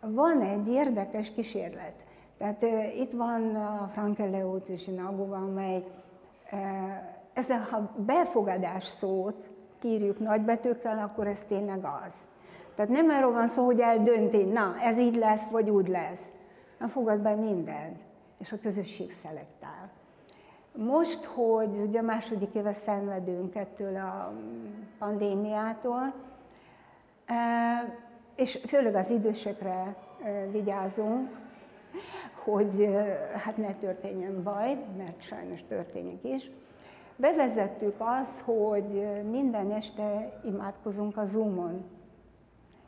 van 0.00 0.40
egy 0.40 0.68
érdekes 0.68 1.32
kísérlet. 1.32 1.94
Tehát 2.38 2.62
itt 2.94 3.12
van 3.12 3.54
a 3.54 3.88
Frankeleóti 3.92 4.76
zsinagóga, 4.76 5.36
amely 5.36 5.84
ezzel, 7.32 7.66
ha 7.70 7.90
befogadás 7.96 8.84
szót 8.84 9.50
kírjuk 9.78 10.18
nagybetűkkel, 10.18 10.98
akkor 10.98 11.26
ez 11.26 11.44
tényleg 11.48 11.84
az. 11.84 12.12
Tehát 12.74 12.90
nem 12.90 13.08
arról 13.08 13.32
van 13.32 13.48
szó, 13.48 13.64
hogy 13.64 13.80
eldönti, 13.80 14.44
na, 14.44 14.74
ez 14.80 14.98
így 14.98 15.16
lesz, 15.16 15.50
vagy 15.50 15.70
úgy 15.70 15.88
lesz. 15.88 16.22
Nem 16.78 16.88
fogad 16.88 17.20
be 17.20 17.34
mindent, 17.34 18.00
és 18.38 18.52
a 18.52 18.58
közösség 18.62 19.12
szelektál. 19.22 19.90
Most, 20.76 21.24
hogy 21.24 21.80
ugye 21.86 22.02
második 22.02 22.54
éve 22.54 22.72
szenvedünk 22.72 23.54
ettől 23.54 23.96
a 23.96 24.32
pandémiától, 24.98 26.12
és 28.36 28.58
főleg 28.66 28.94
az 28.94 29.10
idősekre 29.10 29.96
vigyázunk, 30.50 31.40
hogy 32.44 32.88
hát 33.36 33.56
ne 33.56 33.74
történjen 33.74 34.42
baj, 34.42 34.78
mert 34.96 35.22
sajnos 35.22 35.64
történik 35.68 36.24
is. 36.24 36.50
Bevezettük 37.16 37.94
azt, 37.98 38.40
hogy 38.40 39.06
minden 39.30 39.72
este 39.72 40.40
imádkozunk 40.44 41.16
a 41.16 41.24
Zoomon, 41.24 41.84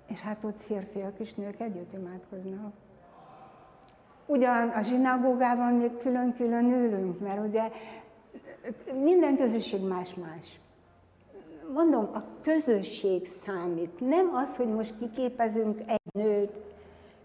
és 0.07 0.20
hát 0.20 0.44
ott 0.44 0.61
férfiak 0.61 1.18
és 1.18 1.35
nők 1.35 1.61
együtt 1.61 1.92
imádkoznak. 1.92 2.72
Ugyan 4.26 4.68
a 4.68 4.83
zsinagógában 4.83 5.72
még 5.72 5.98
külön-külön 5.98 6.72
ülünk, 6.72 7.20
mert 7.20 7.46
ugye 7.46 7.70
minden 9.02 9.37
közösség 9.37 9.83
más-más 9.83 10.61
mondom, 11.74 12.10
a 12.14 12.22
közösség 12.42 13.26
számít. 13.46 14.00
Nem 14.00 14.34
az, 14.34 14.56
hogy 14.56 14.68
most 14.68 14.94
kiképezünk 14.98 15.80
egy 15.87 16.00
nőt, 16.12 16.52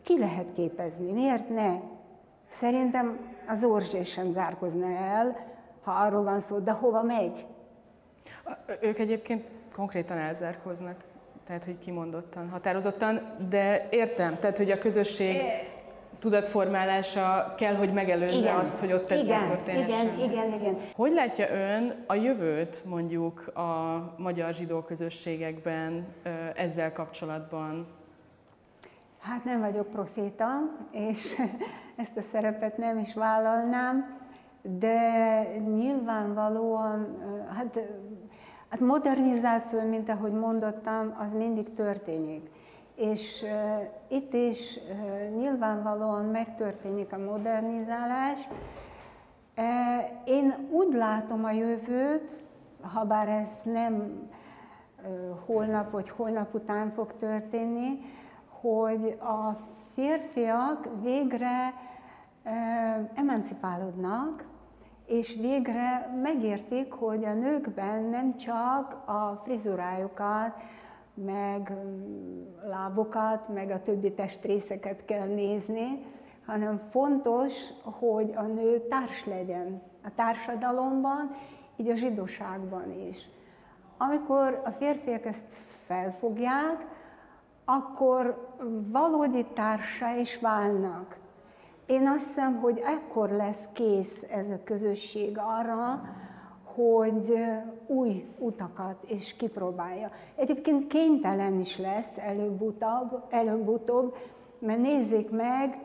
ki 0.03 0.19
lehet 0.19 0.53
képezni, 0.55 1.11
miért 1.11 1.49
ne? 1.49 1.75
Szerintem 2.51 3.17
az 3.47 3.63
Orzsés 3.63 4.11
sem 4.11 4.31
zárkozna 4.31 4.87
el, 4.91 5.47
ha 5.83 5.91
arról 5.91 6.23
van 6.23 6.41
szó, 6.41 6.57
de 6.57 6.71
hova 6.71 7.03
megy? 7.03 7.45
Ők 8.81 8.97
egyébként 8.97 9.43
konkrétan 9.75 10.17
elzárkoznak, 10.17 11.03
tehát 11.45 11.65
hogy 11.65 11.77
kimondottan, 11.77 12.49
határozottan, 12.49 13.35
de 13.49 13.87
értem, 13.91 14.37
tehát 14.39 14.57
hogy 14.57 14.71
a 14.71 14.77
közösség 14.77 15.35
tudatformálása 16.19 17.53
kell, 17.57 17.75
hogy 17.75 17.93
megelőzze 17.93 18.37
igen. 18.37 18.55
azt, 18.55 18.79
hogy 18.79 18.93
ott 18.93 19.11
ez 19.11 19.23
igen, 19.23 19.39
megtörténhessen. 19.39 20.13
Igen, 20.17 20.31
igen, 20.31 20.59
igen. 20.59 20.77
Hogy 20.95 21.11
látja 21.11 21.45
ön 21.49 22.03
a 22.07 22.13
jövőt 22.13 22.83
mondjuk 22.85 23.47
a 23.57 24.03
magyar 24.17 24.53
zsidó 24.53 24.81
közösségekben 24.81 26.07
ezzel 26.55 26.93
kapcsolatban? 26.93 27.87
Hát 29.19 29.43
nem 29.43 29.59
vagyok 29.59 29.87
proféta, 29.87 30.47
és 30.91 31.35
ezt 32.03 32.17
a 32.17 32.21
szerepet 32.31 32.77
nem 32.77 32.97
is 32.97 33.13
vállalnám, 33.13 34.17
de 34.61 35.41
nyilvánvalóan, 35.75 37.17
hát, 37.55 37.79
hát 38.69 38.79
modernizáció, 38.79 39.81
mint 39.81 40.09
ahogy 40.09 40.31
mondottam, 40.31 41.15
az 41.19 41.33
mindig 41.37 41.73
történik 41.73 42.49
és 42.99 43.45
itt 44.07 44.33
is 44.33 44.79
nyilvánvalóan 45.35 46.25
megtörténik 46.25 47.13
a 47.13 47.17
modernizálás. 47.17 48.39
Én 50.25 50.67
úgy 50.71 50.93
látom 50.93 51.43
a 51.43 51.51
jövőt, 51.51 52.43
ha 52.81 53.05
bár 53.05 53.27
ez 53.27 53.49
nem 53.63 54.19
holnap 55.45 55.91
vagy 55.91 56.09
holnap 56.09 56.53
után 56.53 56.91
fog 56.91 57.13
történni, 57.19 57.99
hogy 58.61 59.17
a 59.21 59.57
férfiak 59.93 60.87
végre 61.01 61.73
emancipálódnak, 63.13 64.43
és 65.05 65.35
végre 65.41 66.19
megértik, 66.21 66.91
hogy 66.91 67.25
a 67.25 67.33
nőkben 67.33 68.03
nem 68.03 68.37
csak 68.37 68.93
a 69.05 69.41
frizurájukat, 69.43 70.61
meg 71.25 71.73
lábokat, 72.67 73.53
meg 73.53 73.71
a 73.71 73.81
többi 73.81 74.13
testrészeket 74.13 75.05
kell 75.05 75.27
nézni, 75.27 76.05
hanem 76.45 76.77
fontos, 76.77 77.53
hogy 77.83 78.33
a 78.35 78.41
nő 78.41 78.87
társ 78.87 79.25
legyen 79.25 79.81
a 80.03 80.09
társadalomban, 80.15 81.35
így 81.75 81.89
a 81.89 81.95
zsidóságban 81.95 82.91
is. 83.09 83.29
Amikor 83.97 84.61
a 84.65 84.69
férfiak 84.69 85.25
ezt 85.25 85.45
felfogják, 85.85 86.85
akkor 87.65 88.47
valódi 88.91 89.45
társa 89.53 90.15
is 90.15 90.39
válnak. 90.39 91.17
Én 91.85 92.07
azt 92.07 92.25
hiszem, 92.25 92.59
hogy 92.59 92.81
ekkor 92.85 93.29
lesz 93.29 93.63
kész 93.73 94.23
ez 94.29 94.49
a 94.49 94.63
közösség 94.63 95.37
arra, 95.37 96.01
hogy 96.79 97.33
új 97.87 98.25
utakat 98.37 98.95
is 99.07 99.35
kipróbálja. 99.35 100.11
Egyébként 100.35 100.87
kénytelen 100.87 101.59
is 101.59 101.77
lesz 101.77 102.17
előbb-utóbb, 102.17 103.23
előbb-utóbb 103.29 104.15
mert 104.59 104.81
nézzék 104.81 105.29
meg, 105.29 105.79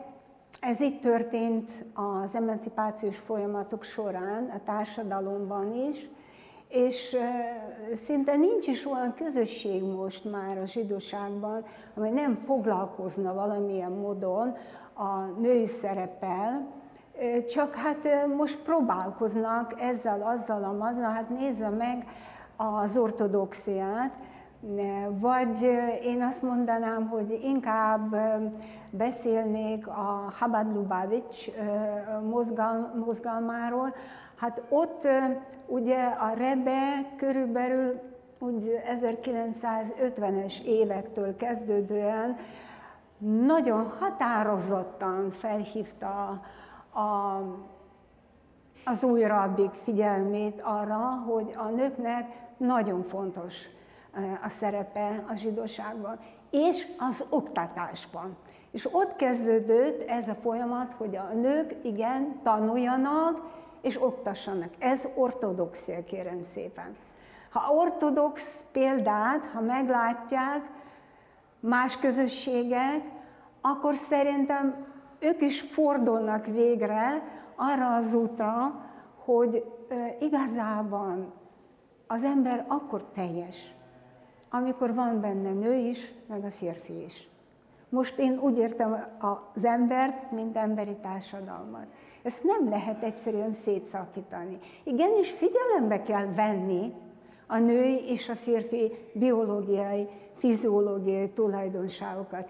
ez 0.59 0.79
itt 0.79 1.01
történt 1.01 1.71
az 1.93 2.35
emancipációs 2.35 3.17
folyamatok 3.17 3.83
során, 3.83 4.49
a 4.49 4.63
társadalomban 4.65 5.73
is, 5.73 6.09
és 6.67 7.17
szinte 8.05 8.35
nincs 8.35 8.67
is 8.67 8.85
olyan 8.85 9.13
közösség 9.13 9.83
most 9.83 10.31
már 10.31 10.57
a 10.57 10.65
zsidóságban, 10.65 11.65
amely 11.95 12.11
nem 12.11 12.35
foglalkozna 12.35 13.33
valamilyen 13.33 13.91
módon 13.91 14.55
a 14.93 15.39
női 15.39 15.67
szerepel, 15.67 16.67
csak 17.49 17.75
hát 17.75 18.27
most 18.37 18.57
próbálkoznak 18.57 19.81
ezzel, 19.81 20.21
azzal, 20.21 20.63
azzal, 20.63 21.11
hát 21.11 21.29
nézze 21.29 21.69
meg 21.69 22.07
az 22.55 22.97
ortodoxiát, 22.97 24.13
vagy 25.09 25.61
én 26.03 26.23
azt 26.23 26.41
mondanám, 26.41 27.07
hogy 27.07 27.39
inkább 27.43 28.15
beszélnék 28.89 29.87
a 29.87 30.27
Chabad 30.39 30.73
Lubavitch 30.73 31.51
mozgalmáról. 33.05 33.95
Hát 34.35 34.61
ott 34.69 35.07
ugye 35.67 36.03
a 36.03 36.33
Rebe 36.37 37.05
körülbelül 37.17 38.01
úgy 38.39 38.71
1950-es 39.01 40.61
évektől 40.63 41.35
kezdődően 41.35 42.37
nagyon 43.45 43.91
határozottan 43.99 45.31
felhívta 45.31 46.41
a, 46.95 47.41
az 48.85 49.03
új 49.03 49.23
rabbik 49.23 49.71
figyelmét 49.71 50.61
arra, 50.61 51.23
hogy 51.27 51.53
a 51.57 51.63
nőknek 51.63 52.43
nagyon 52.57 53.03
fontos 53.03 53.55
a 54.43 54.49
szerepe 54.49 55.23
a 55.27 55.35
zsidóságban, 55.35 56.19
és 56.51 56.87
az 56.97 57.25
oktatásban. 57.29 58.37
És 58.71 58.87
ott 58.91 59.15
kezdődött 59.15 60.09
ez 60.09 60.27
a 60.27 60.35
folyamat, 60.35 60.93
hogy 60.97 61.15
a 61.15 61.33
nők 61.33 61.75
igen 61.83 62.39
tanuljanak 62.43 63.41
és 63.81 64.01
oktassanak. 64.01 64.69
Ez 64.79 65.07
ortodoxia, 65.15 66.03
kérem 66.03 66.43
szépen. 66.53 66.95
Ha 67.49 67.73
ortodox 67.73 68.63
példát, 68.71 69.43
ha 69.53 69.61
meglátják 69.61 70.61
más 71.59 71.97
közösségek, 71.97 73.01
akkor 73.61 73.95
szerintem 73.95 74.85
ők 75.25 75.41
is 75.41 75.61
fordulnak 75.61 76.45
végre 76.45 77.23
arra 77.55 77.95
az 77.95 78.13
útra, 78.13 78.83
hogy 79.15 79.63
igazában 80.19 81.33
az 82.07 82.23
ember 82.23 82.65
akkor 82.67 83.03
teljes, 83.13 83.73
amikor 84.49 84.93
van 84.93 85.21
benne 85.21 85.51
nő 85.51 85.73
is, 85.73 86.13
meg 86.27 86.43
a 86.43 86.51
férfi 86.51 87.03
is. 87.03 87.29
Most 87.89 88.19
én 88.19 88.39
úgy 88.39 88.57
értem 88.57 89.05
az 89.55 89.65
embert, 89.65 90.31
mint 90.31 90.57
emberi 90.57 90.95
társadalmat. 91.01 91.85
Ezt 92.23 92.43
nem 92.43 92.69
lehet 92.69 93.03
egyszerűen 93.03 93.53
szétszakítani. 93.53 94.59
Igenis 94.83 95.31
figyelembe 95.31 96.01
kell 96.01 96.25
venni 96.33 96.93
a 97.47 97.57
női 97.57 98.09
és 98.09 98.29
a 98.29 98.35
férfi 98.35 98.91
biológiai, 99.13 100.07
fiziológiai 100.35 101.29
tulajdonságokat. 101.29 102.49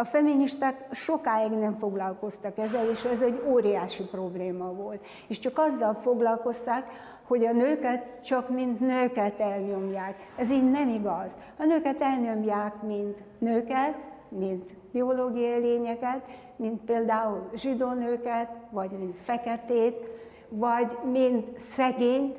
A 0.00 0.04
feministák 0.04 0.86
sokáig 0.92 1.50
nem 1.50 1.74
foglalkoztak 1.74 2.58
ezzel, 2.58 2.90
és 2.90 3.02
ez 3.02 3.20
egy 3.20 3.42
óriási 3.46 4.02
probléma 4.02 4.72
volt. 4.72 5.04
És 5.26 5.38
csak 5.38 5.58
azzal 5.58 5.94
foglalkoztak, 5.94 6.84
hogy 7.22 7.44
a 7.44 7.52
nőket 7.52 8.22
csak 8.24 8.48
mint 8.48 8.80
nőket 8.80 9.40
elnyomják. 9.40 10.16
Ez 10.36 10.50
így 10.50 10.70
nem 10.70 10.88
igaz. 10.88 11.30
A 11.58 11.64
nőket 11.64 12.00
elnyomják, 12.00 12.82
mint 12.82 13.18
nőket, 13.38 13.94
mint 14.28 14.74
biológiai 14.92 15.60
lényeket, 15.60 16.20
mint 16.56 16.80
például 16.80 17.50
zsidó 17.54 17.92
nőket, 17.92 18.50
vagy 18.70 18.90
mint 18.90 19.16
feketét, 19.22 20.08
vagy 20.48 20.98
mint 21.12 21.60
szegényt, 21.60 22.36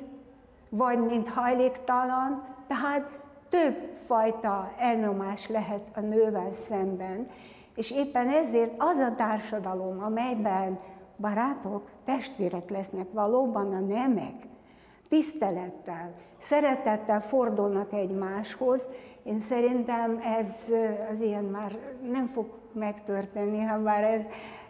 vagy 0.69 0.99
mint 0.99 1.29
hajléktalan. 1.29 2.43
Tehát 2.67 3.18
több 3.49 3.75
fajta 4.05 4.73
elnyomás 4.77 5.47
lehet 5.47 5.87
a 5.93 5.99
nővel 5.99 6.51
szemben, 6.67 7.29
és 7.75 7.91
éppen 7.91 8.29
ezért 8.29 8.73
az 8.77 8.97
a 8.97 9.15
társadalom, 9.15 10.03
amelyben 10.03 10.79
barátok, 11.17 11.89
testvérek 12.05 12.69
lesznek 12.69 13.07
valóban 13.11 13.73
a 13.73 13.79
nemek, 13.79 14.33
tisztelettel, 15.09 16.13
szeretettel 16.41 17.21
fordulnak 17.21 17.93
egymáshoz, 17.93 18.81
én 19.23 19.39
szerintem 19.39 20.21
ez 20.23 20.73
az 21.11 21.21
ilyen 21.21 21.43
már 21.43 21.77
nem 22.11 22.25
fog 22.25 22.45
megtörténni, 22.73 23.61
ha 23.61 23.77
bár 23.77 24.03
ez, 24.03 24.21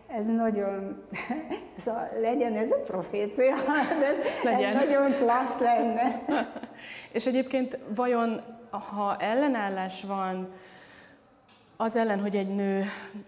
ez 0.08 0.26
nagyon, 0.26 1.04
szóval 1.84 2.10
legyen 2.22 2.54
ez 2.54 2.72
a 2.72 2.82
profécia, 2.86 3.56
de 4.00 4.06
ez, 4.06 4.44
legyen. 4.44 4.76
ez 4.76 4.86
nagyon 4.86 5.12
klassz 5.12 5.60
lenne. 5.60 6.22
És 7.18 7.26
egyébként 7.26 7.80
vajon, 7.96 8.42
ha 8.72 9.16
ellenállás 9.18 10.04
van 10.04 10.54
az 11.78 11.96
ellen, 11.96 12.20
hogy 12.20 12.36
egy 12.36 12.56
nő 12.56 12.86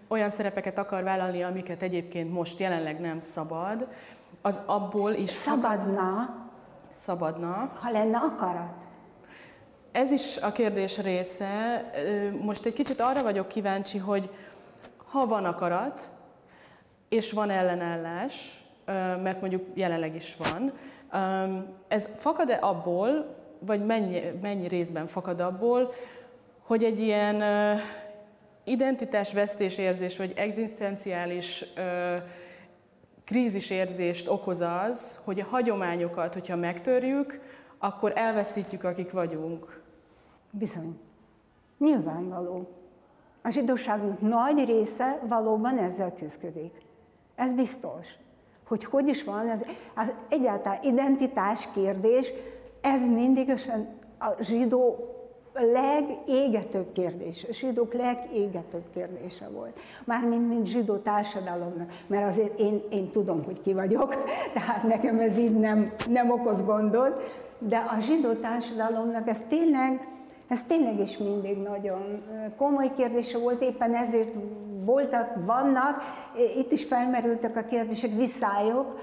olyan 0.08 0.30
szerepeket 0.30 0.78
akar 0.78 1.02
vállalni, 1.02 1.42
amiket 1.42 1.82
egyébként 1.82 2.32
most 2.32 2.58
jelenleg 2.58 3.00
nem 3.00 3.20
szabad, 3.20 3.88
az 4.42 4.60
abból 4.66 5.12
is... 5.12 5.30
Szabadna, 5.30 6.34
szabadna. 6.90 7.72
Ha 7.80 7.90
lenne 7.90 8.18
akarat. 8.18 8.72
Ez 9.92 10.10
is 10.10 10.36
a 10.36 10.52
kérdés 10.52 10.98
része. 10.98 11.84
Most 12.40 12.66
egy 12.66 12.72
kicsit 12.72 13.00
arra 13.00 13.22
vagyok 13.22 13.48
kíváncsi, 13.48 13.98
hogy 13.98 14.30
ha 15.10 15.26
van 15.26 15.44
akarat, 15.44 16.10
és 17.08 17.32
van 17.32 17.50
ellenállás, 17.50 18.64
mert 19.22 19.40
mondjuk 19.40 19.66
jelenleg 19.74 20.14
is 20.14 20.36
van, 20.36 20.72
ez 21.88 22.08
fakad-e 22.16 22.58
abból, 22.60 23.40
vagy 23.66 23.84
mennyi, 23.86 24.20
mennyi 24.42 24.68
részben 24.68 25.06
fakad 25.06 25.40
abból, 25.40 25.92
hogy 26.62 26.84
egy 26.84 27.00
ilyen 27.00 27.42
identitásvesztés 28.64 29.78
érzés, 29.78 30.16
vagy 30.16 30.32
egzisztenciális 30.36 31.64
krízisérzést 33.24 34.28
okoz 34.28 34.60
az, 34.60 35.20
hogy 35.24 35.40
a 35.40 35.44
hagyományokat, 35.44 36.34
hogyha 36.34 36.56
megtörjük, 36.56 37.40
akkor 37.78 38.12
elveszítjük, 38.14 38.84
akik 38.84 39.12
vagyunk. 39.12 39.80
Bizony. 40.50 40.98
Nyilvánvaló. 41.78 42.68
A 43.42 43.50
zsidóságunk 43.50 44.20
nagy 44.20 44.64
része 44.64 45.20
valóban 45.28 45.78
ezzel 45.78 46.12
küzdik. 46.18 46.82
Ez 47.34 47.52
biztos. 47.52 48.06
Hogy 48.64 48.84
hogy 48.84 49.08
is 49.08 49.24
van, 49.24 49.50
ez 49.50 49.64
egyáltalán 50.28 50.82
identitás 50.82 51.68
kérdés, 51.74 52.26
ez 52.82 53.00
mindig 53.08 53.50
a 54.18 54.34
zsidó 54.40 55.12
legégetőbb 55.54 56.92
kérdés, 56.92 57.46
a 57.48 57.52
zsidók 57.52 57.94
legégetőbb 57.94 58.84
kérdése 58.94 59.48
volt. 59.48 59.78
Mármint, 60.04 60.48
mint 60.48 60.66
zsidó 60.66 60.96
társadalomnak, 60.96 61.92
mert 62.06 62.28
azért 62.28 62.60
én, 62.60 62.82
én 62.90 63.10
tudom, 63.10 63.44
hogy 63.44 63.60
ki 63.60 63.72
vagyok, 63.72 64.14
tehát 64.54 64.82
nekem 64.82 65.18
ez 65.18 65.38
így 65.38 65.58
nem, 65.58 65.92
nem 66.08 66.30
okoz 66.30 66.64
gondot, 66.64 67.22
de 67.58 67.76
a 67.76 68.00
zsidó 68.00 68.32
társadalomnak 68.32 69.28
ez 69.28 69.38
tényleg, 69.48 70.08
ez 70.48 70.62
tényleg 70.62 71.00
is 71.00 71.18
mindig 71.18 71.58
nagyon 71.58 72.22
komoly 72.56 72.92
kérdése 72.96 73.38
volt, 73.38 73.62
éppen 73.62 73.94
ezért 73.94 74.34
voltak, 74.84 75.32
vannak, 75.44 76.02
itt 76.56 76.72
is 76.72 76.84
felmerültek 76.84 77.56
a 77.56 77.62
kérdések, 77.62 78.10
visszályok, 78.16 78.98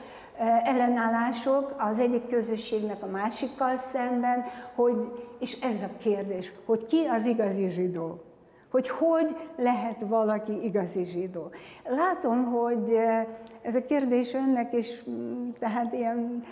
ellenállások 0.63 1.75
az 1.77 1.99
egyik 1.99 2.29
közösségnek 2.29 3.03
a 3.03 3.07
másikkal 3.07 3.77
szemben, 3.77 4.45
hogy, 4.75 4.95
és 5.39 5.59
ez 5.61 5.81
a 5.81 5.97
kérdés, 5.97 6.51
hogy 6.65 6.85
ki 6.85 7.05
az 7.05 7.25
igazi 7.25 7.69
zsidó? 7.69 8.21
hogy 8.71 8.89
hogy 8.89 9.35
lehet 9.55 9.97
valaki 9.99 10.63
igazi 10.63 11.05
zsidó. 11.05 11.49
Látom, 11.83 12.45
hogy 12.45 12.97
ez 13.61 13.75
a 13.75 13.85
kérdés 13.85 14.33
önnek 14.33 14.73
is 14.73 15.03
tehát 15.59 15.93
ilyen 15.93 16.43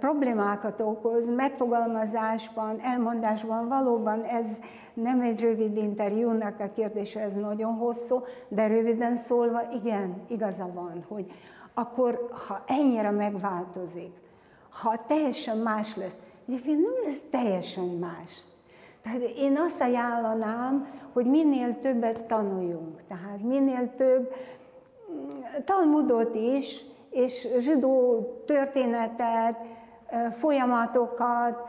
problémákat 0.00 0.80
okoz, 0.80 1.34
megfogalmazásban, 1.36 2.80
elmondásban, 2.80 3.68
valóban 3.68 4.22
ez 4.22 4.46
nem 4.94 5.20
egy 5.20 5.40
rövid 5.40 5.76
interjúnak 5.76 6.60
a 6.60 6.70
kérdése, 6.74 7.20
ez 7.20 7.32
nagyon 7.32 7.74
hosszú, 7.74 8.22
de 8.48 8.66
röviden 8.66 9.16
szólva, 9.16 9.60
igen, 9.82 10.22
igaza 10.28 10.70
van, 10.74 11.04
hogy 11.08 11.32
akkor, 11.78 12.28
ha 12.48 12.62
ennyire 12.66 13.10
megváltozik, 13.10 14.12
ha 14.82 15.04
teljesen 15.06 15.56
más 15.56 15.96
lesz, 15.96 16.18
egyébként 16.48 16.80
nem 16.80 17.04
lesz 17.04 17.22
teljesen 17.30 17.84
más. 17.84 18.30
Tehát 19.02 19.20
én 19.20 19.56
azt 19.56 19.80
ajánlanám, 19.80 20.86
hogy 21.12 21.26
minél 21.26 21.78
többet 21.78 22.22
tanuljunk, 22.22 23.02
tehát 23.08 23.42
minél 23.42 23.94
több 23.96 24.34
mm, 25.10 25.28
Talmudot 25.64 26.34
is, 26.34 26.84
és 27.10 27.48
zsidó 27.58 28.20
történetet, 28.46 29.56
folyamatokat, 30.38 31.68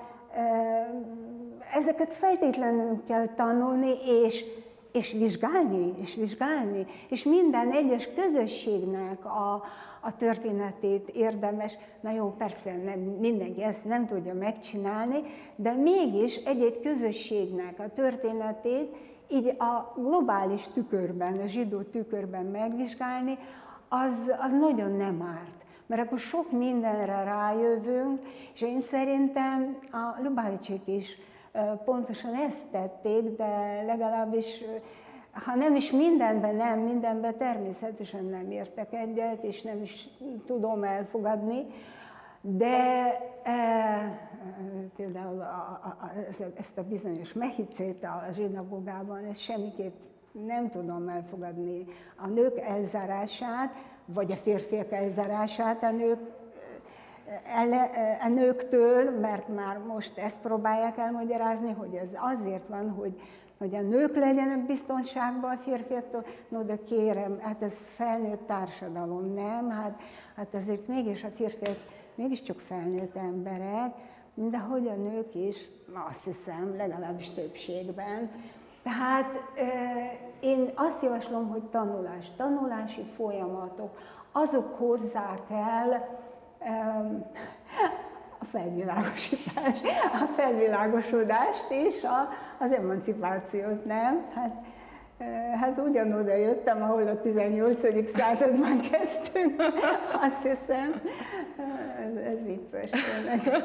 ezeket 1.73 2.13
feltétlenül 2.13 3.03
kell 3.07 3.27
tanulni, 3.35 3.95
és, 4.05 4.45
és 4.91 5.11
vizsgálni, 5.11 5.93
és 6.01 6.15
vizsgálni, 6.15 6.85
és 7.09 7.23
minden 7.23 7.71
egyes 7.71 8.09
közösségnek 8.15 9.25
a, 9.25 9.63
a 9.99 10.15
történetét 10.15 11.09
érdemes. 11.09 11.77
Na 11.99 12.11
jó, 12.11 12.35
persze 12.37 12.75
nem, 12.75 12.99
mindenki 12.99 13.63
ezt 13.63 13.85
nem 13.85 14.05
tudja 14.05 14.33
megcsinálni, 14.33 15.19
de 15.55 15.73
mégis 15.73 16.35
egy-egy 16.35 16.79
közösségnek 16.81 17.79
a 17.79 17.93
történetét 17.93 18.95
így 19.27 19.47
a 19.47 19.93
globális 19.95 20.67
tükörben, 20.67 21.39
a 21.39 21.47
zsidó 21.47 21.81
tükörben 21.81 22.45
megvizsgálni, 22.45 23.37
az, 23.87 24.31
az 24.39 24.51
nagyon 24.59 24.91
nem 24.91 25.21
árt. 25.21 25.65
Mert 25.85 26.01
akkor 26.01 26.19
sok 26.19 26.51
mindenre 26.51 27.23
rájövünk, 27.23 28.21
és 28.53 28.61
én 28.61 28.81
szerintem 28.81 29.77
a 29.91 30.21
Lubavicsék 30.23 30.81
is 30.85 31.17
pontosan 31.85 32.33
ezt 32.33 32.67
tették, 32.71 33.35
de 33.35 33.81
legalábbis 33.85 34.63
ha 35.31 35.55
nem 35.55 35.75
is 35.75 35.91
mindenben 35.91 36.55
nem, 36.55 36.79
mindenben 36.79 37.37
természetesen 37.37 38.25
nem 38.25 38.51
értek 38.51 38.93
egyet, 38.93 39.43
és 39.43 39.61
nem 39.61 39.81
is 39.81 40.09
tudom 40.45 40.83
elfogadni, 40.83 41.65
de 42.41 43.17
e, 43.43 44.29
például 44.95 45.41
a, 45.41 45.79
a, 45.83 46.11
ezt 46.57 46.77
a 46.77 46.83
bizonyos 46.83 47.33
mehicét 47.33 48.03
a 48.03 48.31
zsinagógában, 48.33 49.25
ezt 49.25 49.39
semmiképp 49.39 49.95
nem 50.31 50.69
tudom 50.69 51.07
elfogadni. 51.07 51.85
A 52.15 52.27
nők 52.27 52.59
elzárását, 52.59 53.73
vagy 54.05 54.31
a 54.31 54.35
férfiak 54.35 54.91
elzárását 54.91 55.83
a 55.83 55.91
nők 55.91 56.37
a 58.23 58.27
nőktől, 58.27 59.19
mert 59.19 59.47
már 59.47 59.77
most 59.77 60.17
ezt 60.17 60.39
próbálják 60.41 60.97
elmagyarázni, 60.97 61.71
hogy 61.71 61.93
ez 61.93 62.09
azért 62.33 62.67
van, 62.67 62.89
hogy 62.89 63.21
hogy 63.59 63.75
a 63.75 63.81
nők 63.81 64.15
legyenek 64.15 64.65
biztonságban 64.65 65.51
a 65.51 65.57
férfiaktól, 65.57 66.25
no 66.49 66.63
de 66.63 66.77
kérem, 66.83 67.39
hát 67.41 67.61
ez 67.61 67.73
felnőtt 67.95 68.47
társadalom, 68.47 69.33
nem? 69.33 69.69
Hát, 69.69 69.99
hát 70.35 70.53
azért 70.53 70.87
mégis 70.87 71.23
a 71.23 71.29
férfiak 71.29 71.77
mégiscsak 72.15 72.59
felnőtt 72.59 73.15
emberek, 73.15 73.93
de 74.33 74.57
hogy 74.57 74.87
a 74.87 74.95
nők 74.95 75.35
is, 75.35 75.69
azt 76.09 76.23
hiszem, 76.23 76.75
legalábbis 76.77 77.29
többségben. 77.29 78.31
Tehát 78.83 79.31
én 80.39 80.69
azt 80.75 81.03
javaslom, 81.03 81.49
hogy 81.49 81.63
tanulás, 81.63 82.31
tanulási 82.37 83.03
folyamatok, 83.15 83.97
azok 84.31 84.77
hozzák 84.77 85.49
el 85.49 86.17
a 86.61 88.08
felvilágosítás, 88.51 89.79
a 90.13 90.25
felvilágosodást 90.35 91.65
és 91.69 92.03
a, 92.03 92.29
az 92.63 92.71
emancipációt, 92.71 93.85
nem? 93.85 94.25
Hát, 94.35 94.53
Hát 95.59 95.77
ugyanoda 95.77 96.35
jöttem, 96.35 96.81
ahol 96.83 97.07
a 97.07 97.21
18. 97.21 98.09
században 98.09 98.81
kezdtünk, 98.91 99.61
azt 100.21 100.41
hiszem. 100.41 101.01
Ez, 101.99 102.15
ez 102.15 102.45
vicces 102.45 102.89
tényleg. 102.89 103.63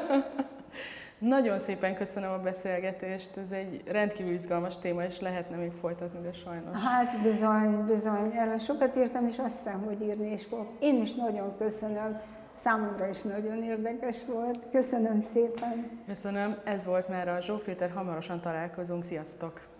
Nagyon 1.17 1.59
szépen 1.59 1.95
köszönöm 1.95 2.31
a 2.31 2.37
beszélgetést, 2.37 3.37
ez 3.37 3.51
egy 3.51 3.83
rendkívül 3.91 4.33
izgalmas 4.33 4.77
téma, 4.77 5.03
és 5.03 5.19
lehetne 5.21 5.55
még 5.55 5.71
folytatni, 5.81 6.19
de 6.21 6.33
sajnos. 6.33 6.83
Hát 6.83 7.21
bizony, 7.21 7.85
bizony, 7.85 8.33
erről 8.37 8.59
sokat 8.59 8.97
írtam, 8.97 9.27
és 9.27 9.37
azt 9.37 9.57
hiszem, 9.57 9.81
hogy 9.85 10.01
írni 10.01 10.31
is 10.31 10.45
fogok. 10.45 10.67
Én 10.79 11.01
is 11.01 11.13
nagyon 11.13 11.57
köszönöm 11.57 12.21
Számomra 12.57 13.07
is 13.07 13.21
nagyon 13.21 13.63
érdekes 13.63 14.15
volt. 14.27 14.59
Köszönöm 14.71 15.21
szépen. 15.21 16.01
Köszönöm. 16.07 16.55
Ez 16.63 16.85
volt 16.85 17.07
már 17.07 17.27
a 17.27 17.41
Zsófilter. 17.41 17.91
Hamarosan 17.91 18.41
találkozunk. 18.41 19.03
Sziasztok! 19.03 19.74